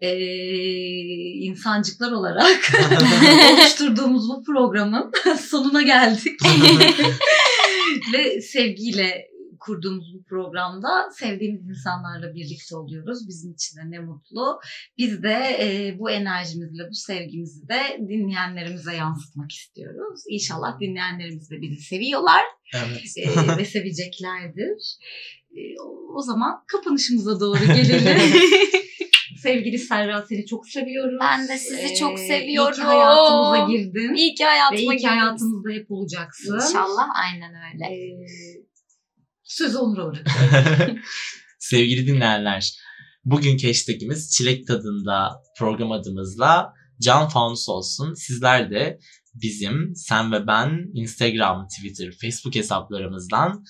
eee, 0.03 1.33
insancıklar 1.41 2.13
olarak 2.13 2.71
oluşturduğumuz 3.53 4.29
bu 4.29 4.43
programın 4.43 5.13
sonuna 5.41 5.83
geldik. 5.83 6.41
Ve 8.13 8.41
sevgiyle 8.41 9.32
kurduğumuz 9.65 10.15
bu 10.15 10.25
programda 10.25 11.11
sevdiğimiz 11.19 11.69
insanlarla 11.69 12.35
birlikte 12.35 12.77
oluyoruz. 12.77 13.29
Bizim 13.29 13.53
için 13.53 13.77
de 13.77 13.81
ne 13.91 13.99
mutlu. 13.99 14.61
Biz 14.99 15.23
de 15.23 15.37
e, 15.61 15.99
bu 15.99 16.11
enerjimizle, 16.11 16.83
bu 16.91 16.95
sevgimizi 16.95 17.69
de 17.69 17.81
dinleyenlerimize 18.09 18.95
yansıtmak 18.97 19.53
istiyoruz. 19.53 20.21
İnşallah 20.29 20.81
dinleyenlerimiz 20.81 21.51
de 21.51 21.61
bizi 21.63 21.83
seviyorlar 21.83 22.43
evet. 22.75 23.01
e, 23.17 23.57
ve 23.59 23.65
seveceklerdir. 23.65 24.97
E, 25.57 25.61
o- 26.15 26.23
zaman 26.23 26.65
kapanışımıza 26.67 27.41
doğru 27.41 27.59
gelelim. 27.67 28.41
Sevgili 29.43 29.79
Serra 29.79 30.23
seni 30.29 30.47
çok 30.47 30.69
seviyorum. 30.69 31.19
Ben 31.21 31.49
de 31.49 31.59
sizi 31.59 31.83
Ee, 31.93 31.95
çok 31.95 32.19
İyi 32.19 32.27
seviyorum. 32.29 32.75
ki 32.75 32.83
hayatımıza 32.83 33.67
girdin. 33.73 34.15
İyi 34.15 34.35
ki 34.35 34.45
Ve 34.45 34.49
hayatıma 34.49 34.95
iyi 34.95 34.99
ki 34.99 35.07
hayatımızda 35.07 35.71
hep 35.71 35.91
olacaksın. 35.91 36.55
İnşallah 36.55 37.09
aynen 37.25 37.53
öyle. 37.55 37.85
Ee, 37.95 38.72
sözü 39.53 39.79
Onur'a 39.79 40.07
bırakıyorum. 40.07 41.03
Sevgili 41.59 42.07
dinleyenler, 42.07 42.73
bugünkü 43.25 43.67
hashtagimiz 43.67 44.31
Çilek 44.31 44.67
Tadında 44.67 45.43
program 45.59 45.93
adımızla 45.93 46.73
Can 47.01 47.29
Fanus 47.29 47.69
olsun. 47.69 48.15
Sizler 48.15 48.71
de 48.71 48.99
bizim, 49.35 49.93
sen 49.97 50.33
ve 50.33 50.47
ben 50.47 50.91
Instagram, 50.95 51.69
Twitter, 51.69 52.13
Facebook 52.21 52.55
hesaplarımızdan 52.55 53.65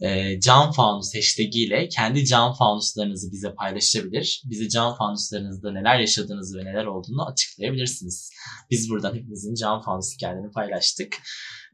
e, 0.00 0.40
Can 0.40 0.72
Fanus 0.72 1.14
hashtag 1.14 1.56
ile 1.56 1.88
kendi 1.88 2.26
Can 2.26 2.52
Fanuslarınızı 2.52 3.32
bize 3.32 3.54
paylaşabilir. 3.54 4.42
Bize 4.44 4.68
Can 4.68 4.96
Fanuslarınızda 4.96 5.72
neler 5.72 5.98
yaşadığınızı 5.98 6.58
ve 6.58 6.64
neler 6.64 6.84
olduğunu 6.84 7.26
açıklayabilirsiniz. 7.26 8.30
Biz 8.70 8.90
buradan 8.90 9.14
hepimizin 9.14 9.54
Can 9.54 9.82
Fanus 9.82 10.14
hikayelerini 10.14 10.50
paylaştık. 10.50 11.16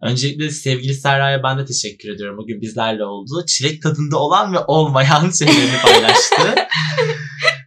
Öncelikle 0.03 0.51
sevgili 0.51 0.95
Serra'ya 0.95 1.43
ben 1.43 1.59
de 1.59 1.65
teşekkür 1.65 2.15
ediyorum. 2.15 2.39
Bugün 2.39 2.61
bizlerle 2.61 3.05
oldu. 3.05 3.47
Çilek 3.47 3.83
tadında 3.83 4.19
olan 4.19 4.53
ve 4.53 4.59
olmayan 4.59 5.31
şeylerini 5.31 5.83
paylaştı. 5.83 6.55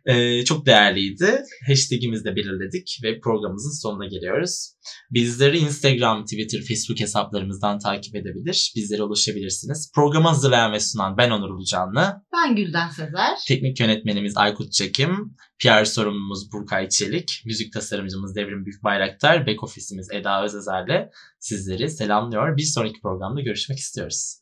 Ee, 0.06 0.44
çok 0.46 0.66
değerliydi. 0.66 1.44
Hashtag'imizi 1.68 2.24
de 2.26 2.36
belirledik 2.36 3.00
ve 3.04 3.20
programımızın 3.20 3.82
sonuna 3.82 4.06
geliyoruz. 4.06 4.74
Bizleri 5.12 5.58
Instagram, 5.58 6.26
Twitter, 6.26 6.62
Facebook 6.68 7.00
hesaplarımızdan 7.00 7.80
takip 7.80 8.16
edebilir. 8.16 8.74
Bizlere 8.76 9.04
ulaşabilirsiniz. 9.04 9.92
Programı 9.96 10.28
hazırlayan 10.28 10.72
ve 10.74 10.80
sunan 10.80 11.18
ben 11.18 11.30
Onur 11.32 11.50
Ulucanlı. 11.50 12.22
ben 12.34 12.56
Gülden 12.56 12.90
Sezer. 12.90 13.38
Teknik 13.48 13.80
yönetmenimiz 13.80 14.38
Aykut 14.38 14.72
Çekim. 14.72 15.36
PR 15.60 15.86
sorumlumuz 15.86 16.52
Burkay 16.52 16.90
Çelik. 16.90 17.42
Müzik 17.46 17.74
tasarımcımız 17.74 18.36
Devrim 18.36 18.66
Büyükbayraktar. 18.66 19.48
Back 19.48 19.64
ofisimiz 19.64 20.12
Eda 20.12 20.44
Özezer'le 20.44 21.10
sizleri 21.40 21.90
selamlıyor. 21.90 22.58
Bir 22.58 22.64
sonraki 22.64 23.02
programda 23.02 23.42
görüşmek 23.42 23.80
istiyoruz. 23.80 24.40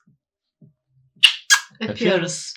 Öpüyorum. 1.80 1.94
Öpüyoruz. 1.96 2.54